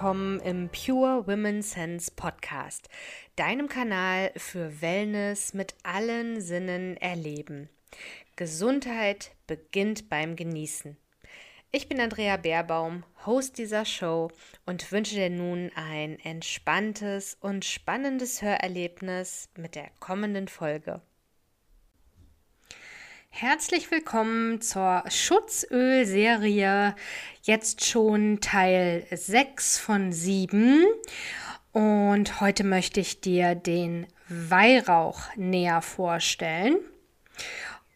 willkommen 0.00 0.40
im 0.40 0.70
Pure 0.70 1.26
Women 1.26 1.60
Sense 1.60 2.10
Podcast, 2.16 2.88
deinem 3.36 3.68
Kanal 3.68 4.32
für 4.34 4.80
Wellness 4.80 5.52
mit 5.52 5.74
allen 5.82 6.40
Sinnen 6.40 6.96
erleben. 6.96 7.68
Gesundheit 8.34 9.32
beginnt 9.46 10.08
beim 10.08 10.36
Genießen. 10.36 10.96
Ich 11.70 11.86
bin 11.86 12.00
Andrea 12.00 12.38
Baerbaum, 12.38 13.04
Host 13.26 13.58
dieser 13.58 13.84
Show 13.84 14.30
und 14.64 14.90
wünsche 14.90 15.16
dir 15.16 15.28
nun 15.28 15.70
ein 15.74 16.18
entspanntes 16.20 17.36
und 17.38 17.66
spannendes 17.66 18.40
Hörerlebnis 18.40 19.50
mit 19.58 19.74
der 19.74 19.90
kommenden 20.00 20.48
Folge. 20.48 21.02
Herzlich 23.32 23.90
willkommen 23.90 24.60
zur 24.60 25.02
Schutzölserie, 25.08 26.94
jetzt 27.42 27.86
schon 27.86 28.40
Teil 28.40 29.06
6 29.10 29.78
von 29.78 30.12
7. 30.12 30.84
Und 31.72 32.40
heute 32.42 32.64
möchte 32.64 33.00
ich 33.00 33.22
dir 33.22 33.54
den 33.54 34.06
Weihrauch 34.28 35.34
näher 35.36 35.80
vorstellen. 35.80 36.76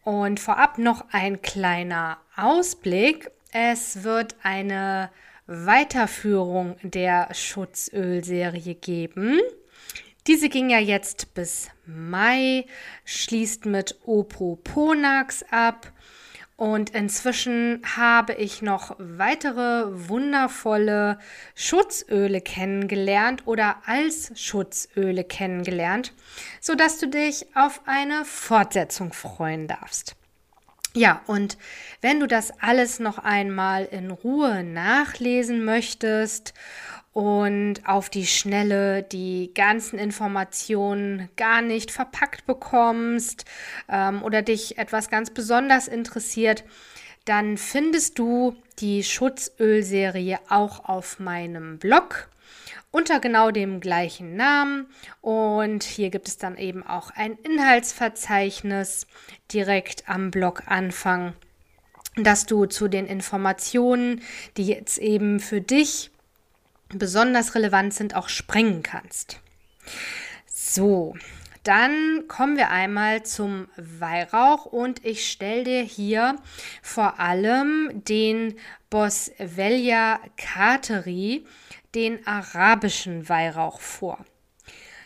Und 0.03 0.39
vorab 0.39 0.79
noch 0.79 1.05
ein 1.11 1.41
kleiner 1.43 2.17
Ausblick. 2.35 3.29
Es 3.51 4.03
wird 4.03 4.35
eine 4.41 5.11
Weiterführung 5.45 6.77
der 6.81 7.31
Schutzölserie 7.35 8.73
geben. 8.73 9.39
Diese 10.27 10.49
ging 10.49 10.71
ja 10.71 10.79
jetzt 10.79 11.35
bis 11.35 11.69
Mai, 11.85 12.65
schließt 13.03 13.67
mit 13.67 13.99
Opoponax 14.05 15.45
ab. 15.51 15.91
Und 16.57 16.91
inzwischen 16.91 17.81
habe 17.97 18.33
ich 18.33 18.61
noch 18.61 18.95
weitere 18.97 20.09
wundervolle 20.09 21.19
Schutzöle 21.53 22.41
kennengelernt 22.41 23.43
oder 23.45 23.81
als 23.85 24.31
Schutzöle 24.35 25.25
kennengelernt, 25.25 26.13
sodass 26.61 26.97
du 26.97 27.07
dich 27.07 27.45
auf 27.55 27.81
eine 27.85 28.23
Fortsetzung 28.23 29.11
freuen 29.13 29.67
darfst. 29.67 30.15
Ja, 30.95 31.21
und 31.27 31.57
wenn 31.99 32.21
du 32.21 32.25
das 32.25 32.51
alles 32.61 32.99
noch 32.99 33.17
einmal 33.17 33.83
in 33.83 34.11
Ruhe 34.11 34.63
nachlesen 34.63 35.65
möchtest 35.65 36.53
und 37.15 37.75
auf 37.85 38.09
die 38.09 38.27
Schnelle 38.27 39.01
die 39.01 39.53
ganzen 39.55 39.97
Informationen 39.97 41.29
gar 41.37 41.61
nicht 41.61 41.89
verpackt 41.89 42.45
bekommst 42.45 43.45
ähm, 43.87 44.21
oder 44.21 44.41
dich 44.41 44.77
etwas 44.77 45.09
ganz 45.09 45.29
besonders 45.29 45.87
interessiert, 45.87 46.65
dann 47.23 47.55
findest 47.55 48.19
du 48.19 48.57
die 48.79 49.01
Schutzölserie 49.01 50.39
auch 50.49 50.89
auf 50.89 51.17
meinem 51.21 51.79
Blog 51.79 52.27
unter 52.91 53.21
genau 53.21 53.49
dem 53.49 53.79
gleichen 53.79 54.35
Namen. 54.35 54.87
Und 55.21 55.83
hier 55.83 56.09
gibt 56.09 56.27
es 56.27 56.37
dann 56.37 56.57
eben 56.57 56.85
auch 56.85 57.11
ein 57.11 57.37
Inhaltsverzeichnis 57.43 59.07
direkt 59.53 60.09
am 60.09 60.31
Bloganfang, 60.31 61.31
dass 62.17 62.45
du 62.45 62.65
zu 62.65 62.89
den 62.89 63.05
Informationen, 63.05 64.21
die 64.57 64.65
jetzt 64.65 64.97
eben 64.97 65.39
für 65.39 65.61
dich 65.61 66.11
besonders 66.89 67.55
relevant 67.55 67.93
sind, 67.93 68.15
auch 68.15 68.29
springen 68.29 68.83
kannst. 68.83 69.39
So, 70.47 71.15
dann 71.63 72.27
kommen 72.27 72.57
wir 72.57 72.69
einmal 72.69 73.23
zum 73.23 73.67
Weihrauch 73.75 74.65
und 74.65 75.03
ich 75.03 75.29
stelle 75.29 75.63
dir 75.63 75.81
hier 75.81 76.35
vor 76.83 77.19
allem 77.19 78.03
den 78.03 78.55
Boswellia 78.89 80.19
cateri 80.37 81.45
den 81.95 82.25
arabischen 82.27 83.27
Weihrauch 83.29 83.79
vor. 83.79 84.23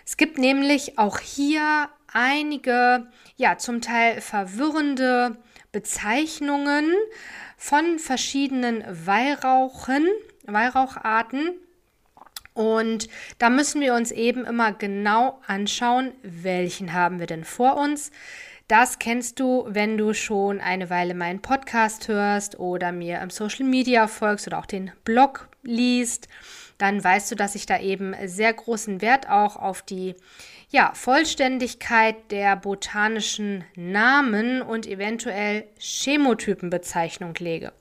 Es 0.05 0.17
gibt 0.17 0.37
nämlich 0.37 0.97
auch 0.97 1.19
hier 1.19 1.89
einige, 2.11 3.07
ja, 3.37 3.57
zum 3.57 3.79
Teil 3.79 4.21
verwirrende 4.21 5.37
Bezeichnungen 5.71 6.91
von 7.57 7.99
verschiedenen 7.99 8.83
Weihrauchen, 9.05 10.07
Weihraucharten. 10.45 11.51
Und 12.59 13.07
da 13.37 13.49
müssen 13.49 13.79
wir 13.79 13.93
uns 13.93 14.11
eben 14.11 14.43
immer 14.43 14.73
genau 14.73 15.39
anschauen, 15.47 16.11
welchen 16.23 16.91
haben 16.91 17.19
wir 17.19 17.25
denn 17.25 17.45
vor 17.45 17.77
uns. 17.77 18.11
Das 18.67 18.99
kennst 18.99 19.39
du, 19.39 19.65
wenn 19.69 19.97
du 19.97 20.13
schon 20.13 20.59
eine 20.59 20.89
Weile 20.89 21.13
meinen 21.13 21.41
Podcast 21.41 22.09
hörst 22.09 22.59
oder 22.59 22.91
mir 22.91 23.21
im 23.21 23.29
Social 23.29 23.65
Media 23.65 24.07
folgst 24.07 24.45
oder 24.45 24.59
auch 24.59 24.65
den 24.65 24.91
Blog 25.05 25.47
liest 25.63 26.27
dann 26.79 27.03
weißt 27.03 27.29
du, 27.29 27.35
dass 27.35 27.55
ich 27.55 27.65
da 27.67 27.79
eben 27.79 28.15
sehr 28.25 28.53
großen 28.53 29.01
Wert 29.01 29.29
auch 29.29 29.57
auf 29.57 29.83
die 29.83 30.15
ja, 30.71 30.93
Vollständigkeit 30.95 32.15
der 32.31 32.55
botanischen 32.55 33.65
Namen 33.75 34.61
und 34.61 34.87
eventuell 34.87 35.65
Chemotypenbezeichnung 35.77 37.35
lege. 37.35 37.73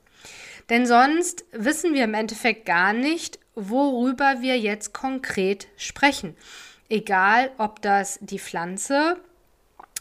Denn 0.69 0.85
sonst 0.85 1.45
wissen 1.51 1.93
wir 1.93 2.03
im 2.03 2.13
Endeffekt 2.13 2.65
gar 2.65 2.93
nicht, 2.93 3.39
worüber 3.59 4.37
wir 4.41 4.57
jetzt 4.57 4.93
konkret 4.93 5.67
sprechen. 5.77 6.35
Egal, 6.87 7.51
ob 7.57 7.81
das 7.81 8.19
die 8.21 8.39
Pflanze, 8.39 9.17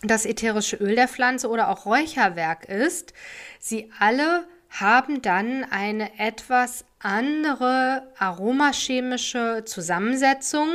das 0.02 0.24
ätherische 0.24 0.76
Öl 0.76 0.94
der 0.94 1.08
Pflanze 1.08 1.48
oder 1.48 1.68
auch 1.68 1.84
Räucherwerk 1.84 2.66
ist, 2.66 3.12
sie 3.58 3.90
alle 3.98 4.46
haben 4.70 5.22
dann 5.22 5.64
eine 5.64 6.18
etwas 6.18 6.84
andere 7.00 8.06
aromachemische 8.18 9.64
Zusammensetzung 9.64 10.68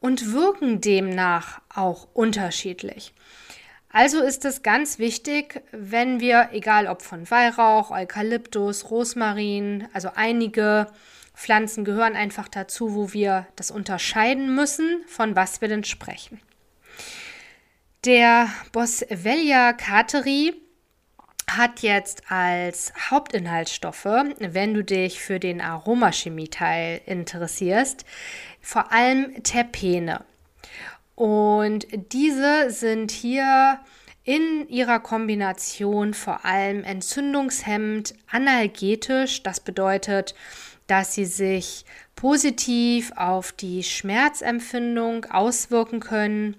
und 0.00 0.32
wirken 0.32 0.80
demnach 0.80 1.60
auch 1.74 2.08
unterschiedlich. 2.12 3.14
Also 3.90 4.20
ist 4.20 4.44
es 4.44 4.62
ganz 4.64 4.98
wichtig, 4.98 5.62
wenn 5.70 6.18
wir, 6.18 6.48
egal 6.52 6.88
ob 6.88 7.02
von 7.02 7.30
Weihrauch, 7.30 7.92
Eukalyptus, 7.92 8.90
Rosmarin, 8.90 9.86
also 9.92 10.10
einige 10.14 10.88
Pflanzen 11.34 11.84
gehören 11.84 12.16
einfach 12.16 12.48
dazu, 12.48 12.94
wo 12.94 13.12
wir 13.12 13.46
das 13.56 13.70
unterscheiden 13.70 14.54
müssen, 14.54 15.04
von 15.06 15.36
was 15.36 15.60
wir 15.60 15.68
denn 15.68 15.84
sprechen. 15.84 16.40
Der 18.04 18.48
Boswellia 18.72 19.72
cateri 19.72 20.54
hat 21.48 21.80
jetzt 21.80 22.30
als 22.30 22.92
Hauptinhaltsstoffe, 23.10 24.04
wenn 24.38 24.74
du 24.74 24.84
dich 24.84 25.20
für 25.20 25.40
den 25.40 25.60
Aromachemie-Teil 25.60 27.00
interessierst, 27.06 28.04
vor 28.60 28.92
allem 28.92 29.42
Terpene. 29.42 30.24
Und 31.14 31.86
diese 32.12 32.70
sind 32.70 33.10
hier 33.10 33.80
in 34.24 34.68
ihrer 34.68 35.00
Kombination 35.00 36.14
vor 36.14 36.44
allem 36.44 36.82
entzündungshemmend, 36.82 38.14
analgetisch. 38.30 39.42
Das 39.42 39.60
bedeutet, 39.60 40.34
dass 40.86 41.14
sie 41.14 41.24
sich 41.24 41.84
positiv 42.14 43.12
auf 43.16 43.52
die 43.52 43.82
Schmerzempfindung 43.82 45.24
auswirken 45.26 46.00
können. 46.00 46.56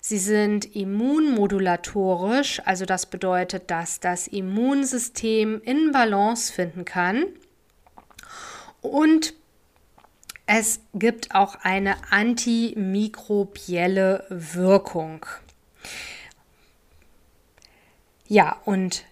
Sie 0.00 0.18
sind 0.18 0.76
immunmodulatorisch, 0.76 2.60
also 2.64 2.84
das 2.84 3.06
bedeutet, 3.06 3.70
dass 3.70 4.00
das 4.00 4.26
Immunsystem 4.28 5.62
in 5.62 5.92
Balance 5.92 6.52
finden 6.52 6.84
kann. 6.84 7.24
Und 8.80 9.34
es 10.46 10.80
gibt 10.94 11.34
auch 11.34 11.56
eine 11.56 11.96
antimikrobielle 12.10 14.24
Wirkung. 14.28 15.26
Ja, 18.28 18.60
und 18.64 19.04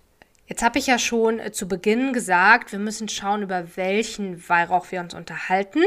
jetzt 0.46 0.62
habe 0.62 0.78
ich 0.78 0.86
ja 0.86 0.98
schon 0.98 1.40
zu 1.52 1.68
Beginn 1.68 2.12
gesagt, 2.12 2.72
wir 2.72 2.78
müssen 2.78 3.08
schauen, 3.08 3.42
über 3.42 3.76
welchen 3.76 4.48
Weihrauch 4.48 4.90
wir 4.90 5.00
uns 5.00 5.14
unterhalten. 5.14 5.82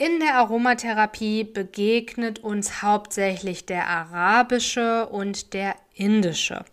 In 0.00 0.18
der 0.18 0.36
Aromatherapie 0.36 1.44
begegnet 1.44 2.38
uns 2.38 2.80
hauptsächlich 2.80 3.66
der 3.66 3.86
arabische 3.86 5.06
und 5.06 5.52
der 5.52 5.76
indische. 5.92 6.64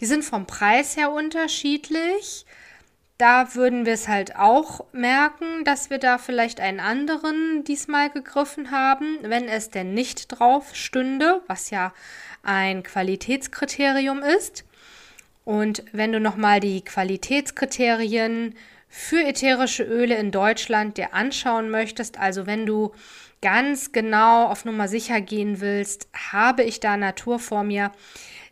Die 0.00 0.06
sind 0.06 0.24
vom 0.24 0.46
Preis 0.46 0.96
her 0.96 1.12
unterschiedlich. 1.12 2.44
Da 3.16 3.54
würden 3.54 3.86
wir 3.86 3.92
es 3.92 4.08
halt 4.08 4.34
auch 4.34 4.86
merken, 4.92 5.62
dass 5.62 5.88
wir 5.88 5.98
da 5.98 6.18
vielleicht 6.18 6.58
einen 6.58 6.80
anderen 6.80 7.62
diesmal 7.62 8.10
gegriffen 8.10 8.72
haben, 8.72 9.18
wenn 9.22 9.46
es 9.48 9.70
denn 9.70 9.94
nicht 9.94 10.26
drauf 10.26 10.74
stünde, 10.74 11.42
was 11.46 11.70
ja 11.70 11.92
ein 12.42 12.82
Qualitätskriterium 12.82 14.20
ist. 14.20 14.64
Und 15.44 15.84
wenn 15.92 16.12
du 16.12 16.20
nochmal 16.20 16.60
die 16.60 16.82
Qualitätskriterien 16.82 18.54
für 18.88 19.24
ätherische 19.24 19.82
Öle 19.84 20.16
in 20.16 20.30
Deutschland 20.30 20.96
dir 20.96 21.14
anschauen 21.14 21.70
möchtest, 21.70 22.18
also 22.18 22.46
wenn 22.46 22.64
du 22.64 22.92
ganz 23.42 23.92
genau 23.92 24.46
auf 24.46 24.64
Nummer 24.64 24.88
sicher 24.88 25.20
gehen 25.20 25.60
willst, 25.60 26.08
habe 26.14 26.62
ich 26.62 26.80
da 26.80 26.96
Natur 26.96 27.38
vor 27.38 27.62
mir, 27.62 27.92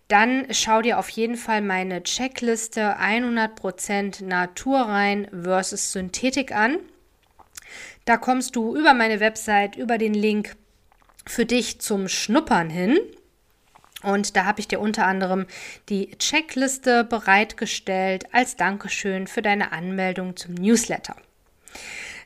dann 0.09 0.47
schau 0.51 0.83
dir 0.83 0.99
auf 0.99 1.09
jeden 1.09 1.37
Fall 1.37 1.63
meine 1.63 2.03
Checkliste 2.03 2.99
100% 2.99 4.23
Natur 4.25 4.81
rein 4.81 5.27
versus 5.33 5.93
Synthetik 5.93 6.55
an. 6.55 6.77
Da 8.05 8.19
kommst 8.19 8.55
du 8.57 8.77
über 8.77 8.93
meine 8.93 9.21
Website, 9.21 9.77
über 9.77 9.97
den 9.97 10.13
Link 10.13 10.57
für 11.27 11.47
dich 11.47 11.81
zum 11.81 12.09
Schnuppern 12.09 12.69
hin. 12.69 12.99
Und 14.03 14.37
da 14.37 14.45
habe 14.45 14.61
ich 14.61 14.69
dir 14.69 14.81
unter 14.81 15.07
anderem 15.07 15.47
die 15.89 16.11
Checkliste 16.19 17.05
bereitgestellt 17.05 18.27
als 18.33 18.57
Dankeschön 18.57 19.27
für 19.27 19.43
deine 19.43 19.73
Anmeldung 19.73 20.37
zum 20.37 20.55
Newsletter. 20.55 21.17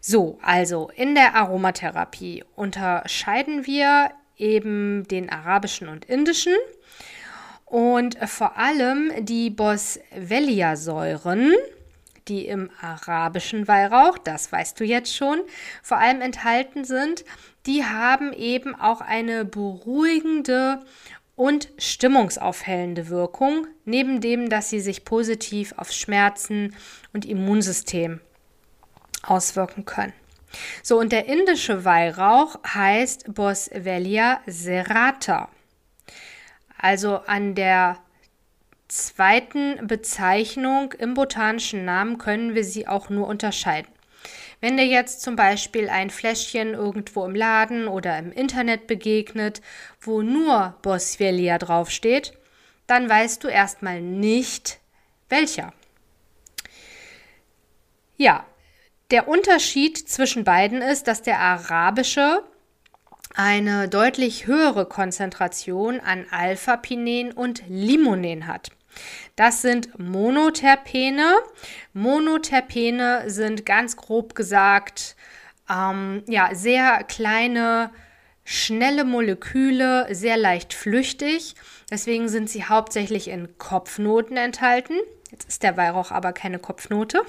So, 0.01 0.39
also 0.43 0.91
in 0.95 1.15
der 1.15 1.35
Aromatherapie 1.35 2.45
unterscheiden 2.55 3.67
wir 3.67 4.11
eben 4.37 5.09
den 5.09 5.31
arabischen 5.31 5.89
und 5.89 6.05
indischen 6.05 6.55
und 7.65 8.17
vor 8.29 8.57
allem 8.57 9.11
die 9.25 9.51
Boswellia-Säuren, 9.51 11.53
die 12.29 12.47
im 12.47 12.71
arabischen 12.81 13.67
Weihrauch, 13.67 14.19
das 14.19 14.53
weißt 14.53 14.79
du 14.79 14.85
jetzt 14.85 15.15
schon, 15.15 15.41
vor 15.83 15.99
allem 15.99 16.21
enthalten 16.21 16.85
sind, 16.85 17.25
die 17.67 17.85
haben 17.85 18.33
eben 18.33 18.77
auch 18.77 19.01
eine 19.01 19.45
beruhigende 19.45 20.85
und 21.37 21.69
stimmungsaufhellende 21.79 23.09
Wirkung, 23.09 23.67
neben 23.85 24.21
dem, 24.21 24.49
dass 24.49 24.71
sie 24.71 24.81
sich 24.81 25.05
positiv 25.05 25.75
auf 25.77 25.93
Schmerzen 25.93 26.75
und 27.13 27.25
Immunsystem 27.25 28.21
auswirken 29.23 29.85
können. 29.85 30.15
So, 30.83 30.99
und 30.99 31.13
der 31.13 31.27
indische 31.27 31.85
Weihrauch 31.85 32.59
heißt 32.67 33.35
Boswellia 33.35 34.41
serrata. 34.47 35.51
Also 36.79 37.17
an 37.27 37.55
der 37.55 37.99
zweiten 38.89 39.87
Bezeichnung 39.87 40.93
im 40.93 41.15
botanischen 41.15 41.85
Namen 41.85 42.19
können 42.19 42.55
wir 42.55 42.65
sie 42.65 42.87
auch 42.87 43.11
nur 43.11 43.27
unterscheiden. 43.27 43.91
Wenn 44.67 44.77
dir 44.77 44.87
jetzt 44.87 45.23
zum 45.23 45.37
Beispiel 45.37 45.89
ein 45.89 46.11
Fläschchen 46.11 46.75
irgendwo 46.75 47.25
im 47.25 47.37
Laden 47.37 47.87
oder 47.87 48.19
im 48.19 48.33
Internet 48.33 48.89
begegnet, 48.89 49.63
wo 50.01 50.23
nur 50.23 50.75
Boswellia 50.83 51.59
draufsteht, 51.59 52.37
dann 52.89 53.09
weißt 53.09 53.45
du 53.45 53.47
erstmal 53.47 54.03
nicht, 54.03 54.81
welcher. 55.29 55.73
Ja, 58.17 58.45
der 59.13 59.29
Unterschied 59.29 59.99
zwischen 60.09 60.43
beiden 60.43 60.83
ist, 60.83 61.07
dass 61.07 61.23
der 61.23 61.39
arabische 61.39 62.43
eine 63.37 63.89
deutlich 63.89 64.49
höhere 64.49 64.87
Konzentration 64.87 66.01
an 66.01 66.27
Alpha-Pinen 66.29 67.31
und 67.31 67.63
Limonen 67.69 68.49
hat. 68.49 68.73
Das 69.37 69.63
sind 69.63 69.99
Monoterpene. 69.99 71.37
Monoterpene 71.93 73.25
sind 73.31 73.67
ganz 73.67 73.97
grob 73.97 74.35
gesagt 74.35 75.17
ähm, 75.69 76.23
ja, 76.27 76.51
sehr 76.55 77.05
kleine, 77.05 77.91
schnelle 78.45 79.05
Moleküle, 79.05 80.15
sehr 80.15 80.37
leicht 80.37 80.75
flüchtig. 80.75 81.55
Deswegen 81.91 82.29
sind 82.29 82.51
sie 82.51 82.65
hauptsächlich 82.65 83.29
in 83.29 83.59
Kopfnoten 83.59 84.37
enthalten. 84.37 84.95
Jetzt 85.31 85.49
ist 85.49 85.63
der 85.63 85.77
Weihrauch 85.77 86.11
aber 86.11 86.33
keine 86.33 86.59
Kopfnote. 86.59 87.23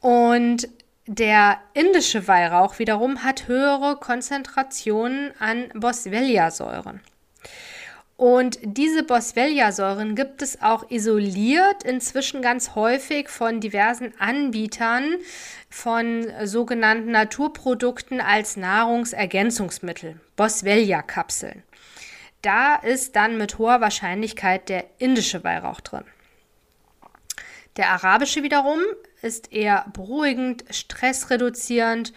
Und 0.00 0.68
der 1.06 1.58
indische 1.74 2.26
Weihrauch 2.28 2.78
wiederum 2.78 3.22
hat 3.22 3.46
höhere 3.46 3.96
Konzentrationen 3.96 5.32
an 5.38 5.68
Boswellia-Säuren. 5.74 7.00
Und 8.16 8.58
diese 8.62 9.02
Boswellia-Säuren 9.02 10.14
gibt 10.14 10.40
es 10.40 10.62
auch 10.62 10.88
isoliert 10.88 11.82
inzwischen 11.82 12.42
ganz 12.42 12.76
häufig 12.76 13.28
von 13.28 13.60
diversen 13.60 14.12
Anbietern 14.20 15.16
von 15.68 16.30
sogenannten 16.44 17.10
Naturprodukten 17.10 18.20
als 18.20 18.56
Nahrungsergänzungsmittel, 18.56 20.20
Boswellia-Kapseln. 20.36 21.64
Da 22.42 22.76
ist 22.76 23.16
dann 23.16 23.36
mit 23.36 23.58
hoher 23.58 23.80
Wahrscheinlichkeit 23.80 24.68
der 24.68 24.84
indische 24.98 25.42
Weihrauch 25.42 25.80
drin. 25.80 26.04
Der 27.76 27.90
arabische 27.90 28.44
wiederum 28.44 28.78
ist 29.22 29.52
eher 29.52 29.86
beruhigend, 29.92 30.64
stressreduzierend 30.70 32.12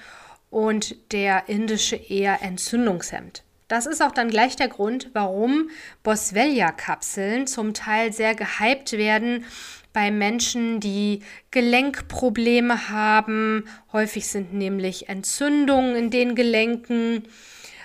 und 0.52 1.12
der 1.12 1.50
indische 1.50 1.96
eher 1.96 2.44
entzündungshemmend. 2.44 3.44
Das 3.68 3.86
ist 3.86 4.02
auch 4.02 4.14
dann 4.14 4.30
gleich 4.30 4.56
der 4.56 4.70
Grund, 4.70 5.10
warum 5.14 5.70
Boswellia-Kapseln 6.04 7.48
zum 7.48 7.74
Teil 7.74 8.14
sehr 8.14 8.34
gehypt 8.34 8.94
werden 8.94 9.44
bei 9.92 10.10
Menschen, 10.10 10.80
die 10.80 11.22
Gelenkprobleme 11.52 12.88
haben. 12.90 13.66
Häufig 13.92 14.28
sind 14.28 14.54
nämlich 14.54 15.10
Entzündungen 15.10 15.98
in 15.98 16.12
den 16.12 16.36
Gelenken, 16.36 17.28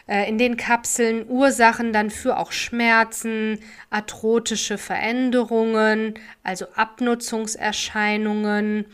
äh, 0.06 0.28
in 0.28 0.38
den 0.38 0.56
Kapseln, 0.56 1.28
Ursachen 1.28 1.92
dann 1.92 2.10
für 2.10 2.38
auch 2.38 2.52
Schmerzen, 2.52 3.58
arthrotische 3.90 4.78
Veränderungen, 4.78 6.14
also 6.44 6.66
Abnutzungserscheinungen. 6.76 8.86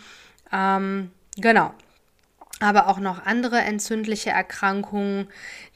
Ähm, 0.50 1.10
genau 1.36 1.74
aber 2.60 2.88
auch 2.88 2.98
noch 2.98 3.24
andere 3.24 3.58
entzündliche 3.58 4.30
Erkrankungen, 4.30 5.28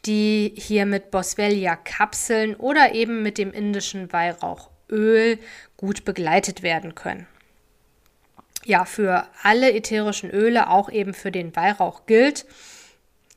die 0.05 0.52
hier 0.56 0.87
mit 0.87 1.11
Boswellia-Kapseln 1.11 2.56
oder 2.56 2.94
eben 2.94 3.23
mit 3.23 3.38
dem 3.38 3.52
indischen 3.52 4.12
Weihrauchöl 4.12 5.38
gut 5.76 6.05
begleitet 6.05 6.62
werden 6.62 6.94
können. 6.94 7.26
Ja, 8.64 8.84
für 8.84 9.26
alle 9.43 9.73
ätherischen 9.73 10.31
Öle, 10.31 10.70
auch 10.70 10.90
eben 10.90 11.14
für 11.14 11.32
den 11.32 11.55
Weihrauch 11.56 12.06
gilt, 12.06 12.46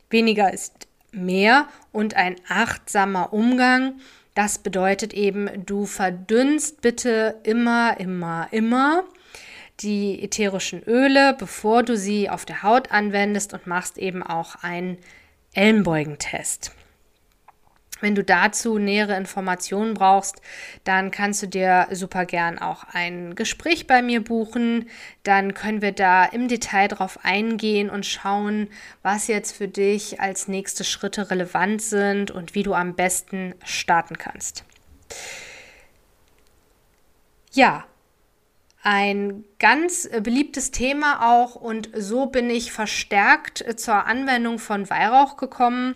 weniger 0.09 0.53
ist 0.53 0.87
mehr 1.11 1.67
und 1.91 2.15
ein 2.15 2.35
achtsamer 2.47 3.33
Umgang. 3.33 3.99
Das 4.35 4.59
bedeutet 4.59 5.13
eben, 5.13 5.65
du 5.65 5.85
verdünnst 5.85 6.81
bitte 6.81 7.39
immer, 7.43 7.99
immer, 7.99 8.47
immer 8.51 9.03
die 9.81 10.23
ätherischen 10.23 10.83
Öle, 10.83 11.35
bevor 11.37 11.83
du 11.83 11.97
sie 11.97 12.29
auf 12.29 12.45
der 12.45 12.63
Haut 12.63 12.91
anwendest 12.91 13.53
und 13.53 13.67
machst 13.67 13.97
eben 13.97 14.23
auch 14.23 14.55
einen 14.63 14.97
Ellenbeugentest. 15.53 16.71
Wenn 18.01 18.13
du 18.13 18.23
dazu 18.23 18.77
nähere 18.77 19.15
Informationen 19.15 19.93
brauchst, 19.93 20.41
dann 20.83 21.11
kannst 21.11 21.41
du 21.41 21.47
dir 21.47 21.87
super 21.91 22.25
gern 22.25 22.59
auch 22.59 22.83
ein 22.91 23.35
Gespräch 23.35 23.87
bei 23.87 24.01
mir 24.01 24.21
buchen. 24.21 24.89
Dann 25.23 25.53
können 25.53 25.81
wir 25.81 25.93
da 25.93 26.25
im 26.25 26.49
Detail 26.49 26.89
drauf 26.89 27.19
eingehen 27.23 27.89
und 27.89 28.05
schauen, 28.05 28.67
was 29.01 29.27
jetzt 29.27 29.55
für 29.55 29.69
dich 29.69 30.19
als 30.19 30.49
nächste 30.49 30.83
Schritte 30.83 31.31
relevant 31.31 31.81
sind 31.81 32.31
und 32.31 32.53
wie 32.53 32.63
du 32.63 32.73
am 32.73 32.95
besten 32.95 33.55
starten 33.63 34.17
kannst. 34.17 34.65
Ja, 37.53 37.85
ein 38.85 39.43
ganz 39.57 40.05
äh, 40.05 40.21
beliebtes 40.21 40.69
Thema 40.69 41.33
auch 41.33 41.55
und 41.55 41.89
so 41.97 42.27
bin 42.27 42.51
ich 42.51 42.71
verstärkt 42.71 43.67
äh, 43.67 43.75
zur 43.75 44.05
Anwendung 44.05 44.59
von 44.59 44.89
Weihrauch 44.91 45.37
gekommen, 45.37 45.95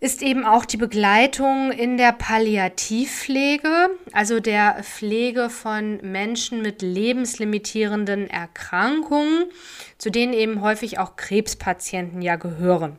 ist 0.00 0.22
eben 0.22 0.44
auch 0.44 0.64
die 0.64 0.76
Begleitung 0.76 1.70
in 1.70 1.96
der 1.96 2.10
Palliativpflege, 2.10 3.90
also 4.12 4.40
der 4.40 4.82
Pflege 4.82 5.48
von 5.48 5.98
Menschen 6.02 6.62
mit 6.62 6.82
lebenslimitierenden 6.82 8.28
Erkrankungen, 8.28 9.44
zu 9.98 10.10
denen 10.10 10.32
eben 10.32 10.62
häufig 10.62 10.98
auch 10.98 11.14
Krebspatienten 11.14 12.22
ja 12.22 12.34
gehören. 12.34 12.98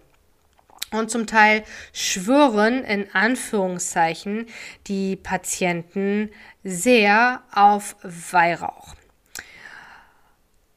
Und 0.93 1.09
zum 1.09 1.25
Teil 1.25 1.63
schwören 1.91 2.83
in 2.83 3.07
Anführungszeichen 3.13 4.45
die 4.87 5.15
Patienten 5.15 6.29
sehr 6.63 7.41
auf 7.51 7.95
Weihrauch. 8.03 8.95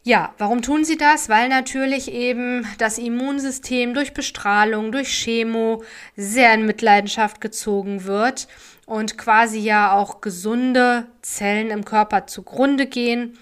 Ja, 0.05 0.33
warum 0.39 0.63
tun 0.63 0.85
sie 0.85 0.97
das? 0.97 1.29
Weil 1.29 1.49
natürlich 1.49 2.11
eben 2.11 2.67
das 2.79 2.97
Immunsystem 2.97 3.93
durch 3.93 4.15
Bestrahlung, 4.15 4.91
durch 4.91 5.09
Chemo 5.09 5.83
sehr 6.17 6.55
in 6.55 6.65
Mitleidenschaft 6.65 7.41
gezogen 7.41 8.05
wird 8.05 8.49
und 8.87 9.19
quasi 9.19 9.59
ja 9.59 9.93
auch 9.93 10.21
gesunde 10.21 11.09
Zellen 11.21 11.71
im 11.71 11.85
Körper 11.85 12.27
zugrunde 12.27 12.87
gehen. 12.87 13.37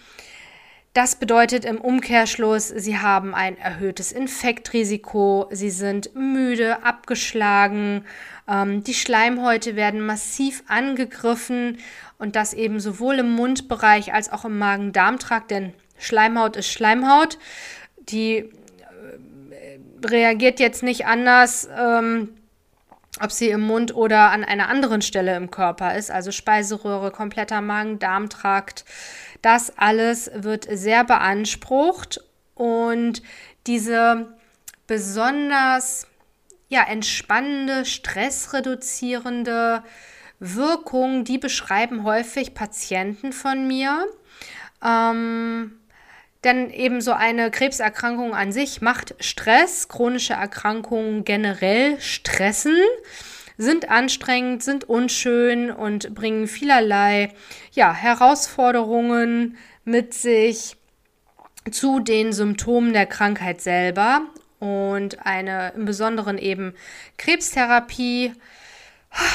Das 0.94 1.16
bedeutet 1.16 1.64
im 1.64 1.80
Umkehrschluss, 1.80 2.68
sie 2.68 2.98
haben 2.98 3.34
ein 3.34 3.58
erhöhtes 3.58 4.12
Infektrisiko, 4.12 5.48
sie 5.50 5.70
sind 5.70 6.14
müde, 6.14 6.84
abgeschlagen, 6.84 8.04
ähm, 8.48 8.84
die 8.84 8.94
Schleimhäute 8.94 9.74
werden 9.74 10.00
massiv 10.00 10.62
angegriffen 10.68 11.78
und 12.18 12.36
das 12.36 12.54
eben 12.54 12.78
sowohl 12.78 13.18
im 13.18 13.32
Mundbereich 13.32 14.14
als 14.14 14.30
auch 14.30 14.44
im 14.44 14.56
Magen-Darm-Trakt, 14.58 15.50
denn 15.50 15.72
Schleimhaut 15.98 16.54
ist 16.54 16.68
Schleimhaut. 16.68 17.38
Die 17.98 18.36
äh, 18.36 18.50
reagiert 20.06 20.60
jetzt 20.60 20.84
nicht 20.84 21.06
anders, 21.06 21.68
ähm, 21.76 22.28
ob 23.20 23.30
sie 23.30 23.50
im 23.50 23.60
Mund 23.60 23.94
oder 23.94 24.30
an 24.30 24.44
einer 24.44 24.68
anderen 24.68 25.02
Stelle 25.02 25.36
im 25.36 25.50
Körper 25.50 25.94
ist, 25.96 26.10
also 26.10 26.32
Speiseröhre, 26.32 27.10
kompletter 27.10 27.60
Magen-Darm-Trakt. 27.60 28.84
Das 29.42 29.78
alles 29.78 30.30
wird 30.34 30.66
sehr 30.70 31.04
beansprucht 31.04 32.20
und 32.54 33.22
diese 33.66 34.36
besonders 34.86 36.06
ja, 36.68 36.82
entspannende, 36.82 37.84
stressreduzierende 37.84 39.82
Wirkung, 40.40 41.24
die 41.24 41.38
beschreiben 41.38 42.04
häufig 42.04 42.54
Patienten 42.54 43.32
von 43.32 43.66
mir. 43.66 44.06
Ähm, 44.84 45.78
denn 46.44 46.70
eben 46.70 47.00
so 47.00 47.12
eine 47.12 47.50
Krebserkrankung 47.50 48.34
an 48.34 48.52
sich 48.52 48.80
macht 48.80 49.14
Stress, 49.20 49.88
chronische 49.88 50.34
Erkrankungen 50.34 51.24
generell 51.24 52.00
stressen, 52.00 52.76
sind 53.56 53.88
anstrengend, 53.88 54.62
sind 54.62 54.84
unschön 54.84 55.70
und 55.70 56.14
bringen 56.14 56.46
vielerlei 56.46 57.32
ja, 57.72 57.92
Herausforderungen 57.92 59.56
mit 59.84 60.14
sich 60.14 60.76
zu 61.70 62.00
den 62.00 62.32
Symptomen 62.32 62.92
der 62.92 63.06
Krankheit 63.06 63.60
selber 63.60 64.22
und 64.58 65.24
eine 65.26 65.72
im 65.76 65.84
Besonderen 65.84 66.38
eben 66.38 66.74
Krebstherapie 67.16 68.32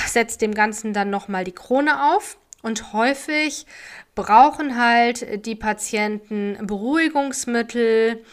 setzt 0.08 0.42
dem 0.42 0.54
Ganzen 0.54 0.94
dann 0.94 1.10
nochmal 1.10 1.44
die 1.44 1.54
Krone 1.54 2.14
auf. 2.14 2.38
Und 2.62 2.94
häufig 2.94 3.66
brauchen 4.16 4.78
halt 4.78 5.46
die 5.46 5.56
Patienten 5.56 6.58
Beruhigungsmittel, 6.62 8.24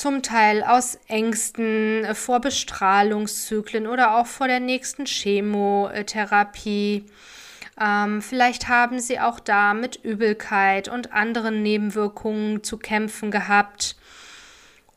zum 0.00 0.22
Teil 0.22 0.62
aus 0.62 0.98
Ängsten 1.08 2.06
vor 2.14 2.40
Bestrahlungszyklen 2.40 3.86
oder 3.86 4.16
auch 4.16 4.26
vor 4.26 4.48
der 4.48 4.60
nächsten 4.60 5.04
Chemotherapie. 5.04 7.04
Ähm, 7.78 8.22
vielleicht 8.22 8.68
haben 8.68 8.98
sie 8.98 9.20
auch 9.20 9.40
da 9.40 9.74
mit 9.74 10.02
Übelkeit 10.02 10.88
und 10.88 11.12
anderen 11.12 11.62
Nebenwirkungen 11.62 12.62
zu 12.62 12.78
kämpfen 12.78 13.30
gehabt. 13.30 13.96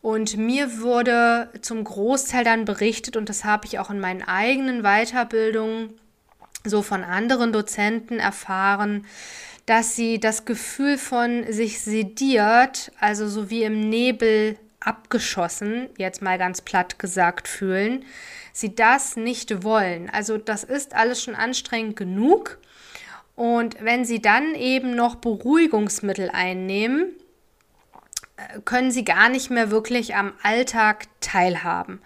Und 0.02 0.38
mir 0.38 0.82
wurde 0.82 1.50
zum 1.62 1.84
Großteil 1.84 2.44
dann 2.44 2.66
berichtet, 2.66 3.18
und 3.18 3.30
das 3.30 3.46
habe 3.46 3.66
ich 3.66 3.80
auch 3.80 3.90
in 3.90 4.00
meinen 4.00 4.22
eigenen 4.22 4.84
Weiterbildungen 4.84 6.00
so 6.66 6.82
von 6.82 7.04
anderen 7.04 7.52
Dozenten 7.52 8.20
erfahren, 8.20 9.06
dass 9.66 9.96
sie 9.96 10.20
das 10.20 10.46
Gefühl 10.46 10.98
von 10.98 11.52
sich 11.52 11.82
sediert, 11.82 12.92
also 13.00 13.28
so 13.28 13.50
wie 13.50 13.64
im 13.64 13.80
Nebel 13.80 14.58
abgeschossen, 14.80 15.90
jetzt 15.98 16.22
mal 16.22 16.38
ganz 16.38 16.62
platt 16.62 17.00
gesagt, 17.00 17.48
fühlen, 17.48 18.04
sie 18.52 18.76
das 18.76 19.16
nicht 19.16 19.64
wollen. 19.64 20.10
Also 20.10 20.38
das 20.38 20.64
ist 20.64 20.94
alles 20.94 21.24
schon 21.24 21.36
anstrengend 21.36 21.96
genug. 21.96 22.60
Und 23.36 23.78
wenn 23.80 24.06
sie 24.06 24.22
dann 24.22 24.54
eben 24.56 24.96
noch 24.96 25.16
Beruhigungsmittel 25.16 26.30
einnehmen, 26.30 27.14
können 28.66 28.92
sie 28.92 29.06
gar 29.06 29.30
nicht 29.30 29.50
mehr 29.50 29.72
wirklich 29.72 30.16
am 30.16 30.34
Alltag 30.44 31.06
teilhaben. 31.22 32.02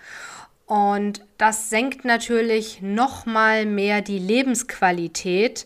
Und 0.68 1.22
das 1.38 1.70
senkt 1.70 2.06
natürlich 2.06 2.82
noch 2.82 3.26
mal 3.26 3.66
mehr 3.66 4.02
die 4.02 4.20
Lebensqualität, 4.20 5.66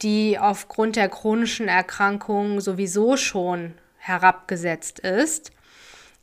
die 0.00 0.38
aufgrund 0.38 0.94
der 0.94 1.08
chronischen 1.08 1.66
Erkrankung 1.66 2.60
sowieso 2.60 3.16
schon 3.16 3.74
herabgesetzt 3.98 5.00
ist. 5.00 5.50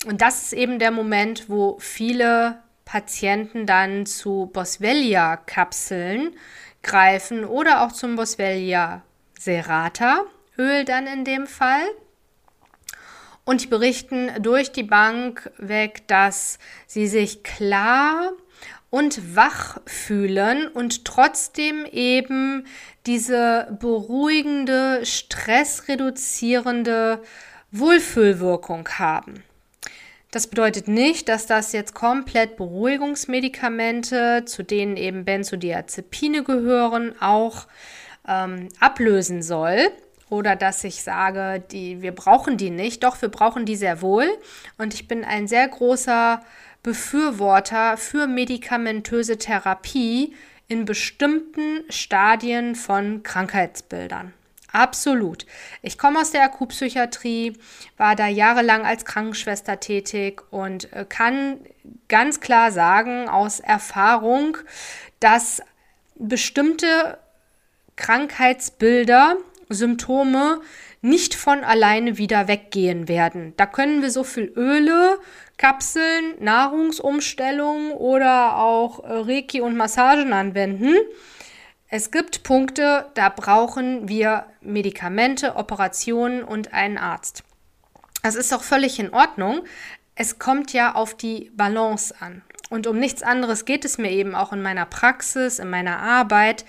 Und 0.07 0.21
das 0.21 0.43
ist 0.43 0.53
eben 0.53 0.79
der 0.79 0.91
Moment, 0.91 1.49
wo 1.49 1.77
viele 1.79 2.63
Patienten 2.85 3.65
dann 3.65 4.05
zu 4.05 4.49
Boswellia-Kapseln 4.53 6.37
greifen 6.83 7.43
oder 7.43 7.83
auch 7.83 7.91
zum 7.91 8.15
Boswellia 8.15 9.01
Serata 9.37 10.21
Öl 10.57 10.85
dann 10.85 11.05
in 11.05 11.25
dem 11.25 11.47
Fall. 11.47 11.83
Und 13.45 13.61
die 13.61 13.67
berichten 13.67 14.31
durch 14.41 14.71
die 14.71 14.83
Bank 14.83 15.51
weg, 15.57 16.07
dass 16.07 16.57
sie 16.87 17.07
sich 17.07 17.43
klar 17.43 18.31
und 18.89 19.35
wach 19.35 19.79
fühlen 19.85 20.67
und 20.67 21.05
trotzdem 21.05 21.85
eben 21.85 22.65
diese 23.05 23.77
beruhigende, 23.79 25.05
stressreduzierende 25.05 27.21
Wohlfühlwirkung 27.71 28.89
haben. 28.89 29.43
Das 30.31 30.47
bedeutet 30.47 30.87
nicht, 30.87 31.29
dass 31.29 31.45
das 31.45 31.71
jetzt 31.71 31.93
komplett 31.93 32.57
Beruhigungsmedikamente, 32.57 34.45
zu 34.45 34.63
denen 34.63 34.97
eben 34.97 35.23
Benzodiazepine 35.23 36.43
gehören, 36.43 37.13
auch 37.21 37.67
ähm, 38.27 38.69
ablösen 38.79 39.43
soll 39.43 39.91
oder 40.29 40.55
dass 40.55 40.83
ich 40.83 41.03
sage, 41.03 41.63
die, 41.71 42.01
wir 42.01 42.13
brauchen 42.13 42.57
die 42.57 42.69
nicht. 42.69 43.03
Doch, 43.03 43.21
wir 43.21 43.29
brauchen 43.29 43.65
die 43.65 43.75
sehr 43.75 44.01
wohl. 44.01 44.27
Und 44.77 44.93
ich 44.93 45.07
bin 45.07 45.23
ein 45.23 45.47
sehr 45.47 45.67
großer 45.67 46.41
Befürworter 46.83 47.97
für 47.97 48.27
medikamentöse 48.27 49.37
Therapie 49.37 50.35
in 50.67 50.85
bestimmten 50.85 51.83
Stadien 51.89 52.75
von 52.75 53.23
Krankheitsbildern. 53.23 54.33
Absolut. 54.71 55.45
Ich 55.81 55.97
komme 55.97 56.19
aus 56.19 56.31
der 56.31 56.43
Akutpsychiatrie, 56.43 57.57
war 57.95 58.17
da 58.17 58.27
jahrelang 58.27 58.85
als 58.85 59.05
Krankenschwester 59.05 59.79
tätig 59.79 60.41
und 60.51 60.91
äh, 60.91 61.05
kann 61.07 61.59
ganz 62.09 62.41
klar 62.41 62.73
sagen 62.73 63.29
aus 63.29 63.61
Erfahrung, 63.61 64.57
dass 65.21 65.61
bestimmte 66.15 67.17
Krankheitsbilder 67.95 69.37
Symptome 69.69 70.61
nicht 71.01 71.35
von 71.35 71.63
alleine 71.63 72.17
wieder 72.17 72.47
weggehen 72.47 73.07
werden. 73.07 73.53
Da 73.57 73.65
können 73.65 74.01
wir 74.01 74.09
so 74.09 74.23
viel 74.23 74.51
Öle, 74.55 75.19
Kapseln, 75.57 76.33
Nahrungsumstellungen 76.39 77.91
oder 77.91 78.57
auch 78.57 79.03
äh, 79.03 79.13
Reiki 79.13 79.61
und 79.61 79.77
Massagen 79.77 80.33
anwenden. 80.33 80.95
Es 81.89 82.11
gibt 82.11 82.43
Punkte, 82.43 83.05
da 83.13 83.29
brauchen 83.29 84.09
wir 84.09 84.47
Medikamente, 84.61 85.55
Operationen 85.55 86.43
und 86.43 86.73
einen 86.73 86.97
Arzt. 86.97 87.43
Das 88.23 88.35
ist 88.35 88.51
auch 88.53 88.63
völlig 88.63 88.99
in 88.99 89.13
Ordnung. 89.13 89.61
Es 90.15 90.39
kommt 90.39 90.73
ja 90.73 90.95
auf 90.95 91.15
die 91.15 91.51
Balance 91.53 92.15
an. 92.19 92.41
Und 92.75 92.87
um 92.87 92.99
nichts 92.99 93.23
anderes 93.23 93.63
geht 93.63 93.85
es 93.85 93.97
mir 93.97 94.11
eben 94.11 94.35
auch 94.35 94.51
in 94.51 94.61
meiner 94.61 94.85
Praxis, 94.85 95.59
in 95.59 95.69
meiner 95.69 95.97
Arbeit, 95.99 96.65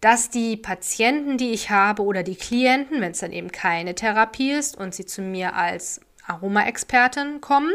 dass 0.00 0.30
die 0.30 0.56
Patienten, 0.56 1.36
die 1.36 1.50
ich 1.50 1.68
habe 1.68 2.02
oder 2.02 2.22
die 2.22 2.34
Klienten, 2.34 3.02
wenn 3.02 3.12
es 3.12 3.18
dann 3.18 3.30
eben 3.30 3.52
keine 3.52 3.94
Therapie 3.94 4.52
ist 4.52 4.74
und 4.74 4.94
sie 4.94 5.04
zu 5.04 5.20
mir 5.20 5.54
als 5.54 6.00
Aroma-Expertin 6.26 7.42
kommen, 7.42 7.74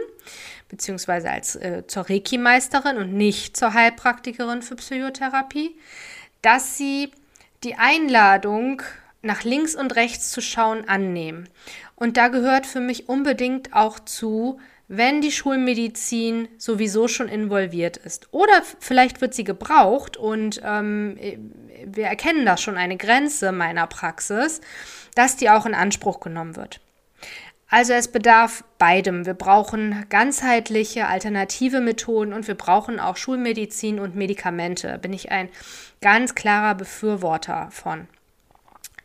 beziehungsweise 0.68 1.30
als 1.30 1.58
äh, 1.58 1.84
zur 1.86 2.10
Reiki-Meisterin 2.10 2.98
und 2.98 3.14
nicht 3.14 3.56
zur 3.56 3.76
Heilpraktikerin 3.76 4.64
für 4.64 4.78
Psychotherapie, 4.78 5.76
dass 6.42 6.80
sie 6.80 7.12
die 7.64 7.76
Einladung 7.76 8.82
nach 9.22 9.44
links 9.44 9.76
und 9.76 9.96
rechts 9.96 10.32
zu 10.32 10.42
schauen 10.42 10.90
annehmen. 10.90 11.50
Und 11.94 12.18
da 12.18 12.30
gehört 12.30 12.66
für 12.66 12.80
mich 12.80 13.10
unbedingt 13.10 13.76
auch 13.76 14.00
zu, 14.00 14.60
wenn 14.88 15.22
die 15.22 15.32
Schulmedizin 15.32 16.48
sowieso 16.58 17.08
schon 17.08 17.28
involviert 17.28 17.98
ist. 17.98 18.28
Oder 18.32 18.62
vielleicht 18.80 19.22
wird 19.22 19.34
sie 19.34 19.44
gebraucht 19.44 20.18
und 20.18 20.62
ähm, 20.64 21.18
wir 21.86 22.06
erkennen 22.06 22.46
da 22.46 22.58
schon 22.58 22.78
eine 22.78 22.98
Grenze 22.98 23.52
meiner 23.52 23.88
Praxis, 23.88 24.62
dass 25.16 25.38
die 25.38 25.50
auch 25.50 25.66
in 25.66 25.74
Anspruch 25.74 26.20
genommen 26.20 26.56
wird. 26.56 26.82
Also 27.68 27.94
es 27.94 28.12
bedarf 28.12 28.64
beidem. 28.78 29.26
Wir 29.26 29.34
brauchen 29.34 30.06
ganzheitliche 30.10 31.08
alternative 31.08 31.82
Methoden 31.82 32.32
und 32.32 32.48
wir 32.48 32.56
brauchen 32.56 33.00
auch 33.00 33.18
Schulmedizin 33.18 34.00
und 34.00 34.16
Medikamente. 34.16 35.00
Bin 35.00 35.14
ich 35.14 35.32
ein 35.32 35.50
ganz 36.00 36.36
klarer 36.36 36.76
Befürworter 36.76 37.70
von. 37.72 38.08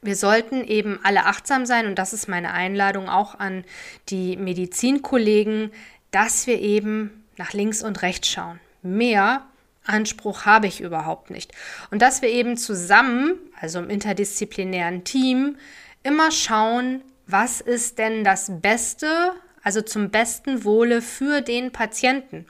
Wir 0.02 0.16
sollten 0.16 0.64
eben 0.64 0.98
alle 1.02 1.26
achtsam 1.26 1.66
sein 1.66 1.86
und 1.86 1.98
das 1.98 2.12
ist 2.12 2.26
meine 2.26 2.52
Einladung 2.52 3.08
auch 3.08 3.38
an 3.38 3.64
die 4.08 4.36
Medizinkollegen, 4.36 5.72
dass 6.10 6.46
wir 6.46 6.60
eben 6.60 7.24
nach 7.36 7.52
links 7.52 7.82
und 7.82 8.02
rechts 8.02 8.28
schauen. 8.28 8.60
Mehr 8.82 9.44
Anspruch 9.84 10.46
habe 10.46 10.66
ich 10.66 10.80
überhaupt 10.80 11.30
nicht. 11.30 11.52
Und 11.90 12.00
dass 12.00 12.22
wir 12.22 12.30
eben 12.30 12.56
zusammen, 12.56 13.38
also 13.60 13.78
im 13.78 13.90
interdisziplinären 13.90 15.04
Team, 15.04 15.56
immer 16.02 16.30
schauen, 16.30 17.02
was 17.26 17.60
ist 17.60 17.98
denn 17.98 18.24
das 18.24 18.50
Beste, 18.60 19.32
also 19.62 19.82
zum 19.82 20.10
besten 20.10 20.64
Wohle 20.64 21.02
für 21.02 21.42
den 21.42 21.72
Patienten. 21.72 22.46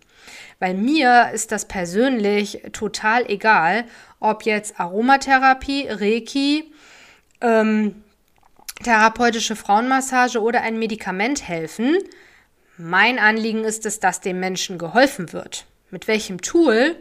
Weil 0.58 0.74
mir 0.74 1.30
ist 1.32 1.52
das 1.52 1.66
persönlich 1.66 2.62
total 2.72 3.28
egal, 3.28 3.84
ob 4.20 4.44
jetzt 4.44 4.78
Aromatherapie, 4.78 5.88
Reiki, 5.88 6.72
ähm, 7.40 8.02
therapeutische 8.82 9.56
Frauenmassage 9.56 10.40
oder 10.40 10.62
ein 10.62 10.78
Medikament 10.78 11.46
helfen. 11.46 11.98
Mein 12.76 13.18
Anliegen 13.18 13.64
ist 13.64 13.84
es, 13.86 14.00
dass 14.00 14.20
dem 14.20 14.40
Menschen 14.40 14.78
geholfen 14.78 15.32
wird. 15.32 15.66
Mit 15.90 16.08
welchem 16.08 16.40
Tool? 16.40 16.96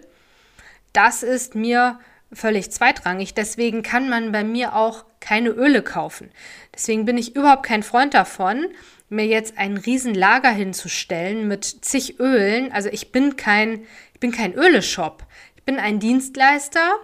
Das 0.93 1.23
ist 1.23 1.55
mir 1.55 1.99
völlig 2.31 2.71
zweitrangig. 2.71 3.33
Deswegen 3.33 3.83
kann 3.83 4.09
man 4.09 4.31
bei 4.31 4.43
mir 4.43 4.75
auch 4.75 5.05
keine 5.19 5.49
Öle 5.49 5.81
kaufen. 5.81 6.31
Deswegen 6.73 7.05
bin 7.05 7.17
ich 7.17 7.35
überhaupt 7.35 7.63
kein 7.63 7.83
Freund 7.83 8.13
davon, 8.13 8.67
mir 9.09 9.25
jetzt 9.25 9.57
ein 9.57 9.77
Riesenlager 9.77 10.51
hinzustellen 10.51 11.47
mit 11.47 11.65
zig 11.65 12.19
Ölen. 12.19 12.71
Also 12.71 12.89
ich 12.89 13.11
bin 13.11 13.35
kein, 13.37 13.85
ich 14.13 14.19
bin 14.19 14.31
kein 14.31 14.53
Öleshop. 14.53 15.25
Ich 15.55 15.63
bin 15.63 15.79
ein 15.79 15.99
Dienstleister 15.99 16.99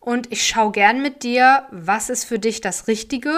und 0.00 0.32
ich 0.32 0.46
schaue 0.46 0.72
gern 0.72 1.02
mit 1.02 1.22
dir, 1.22 1.66
was 1.70 2.10
ist 2.10 2.24
für 2.24 2.38
dich 2.38 2.60
das 2.60 2.88
Richtige. 2.88 3.34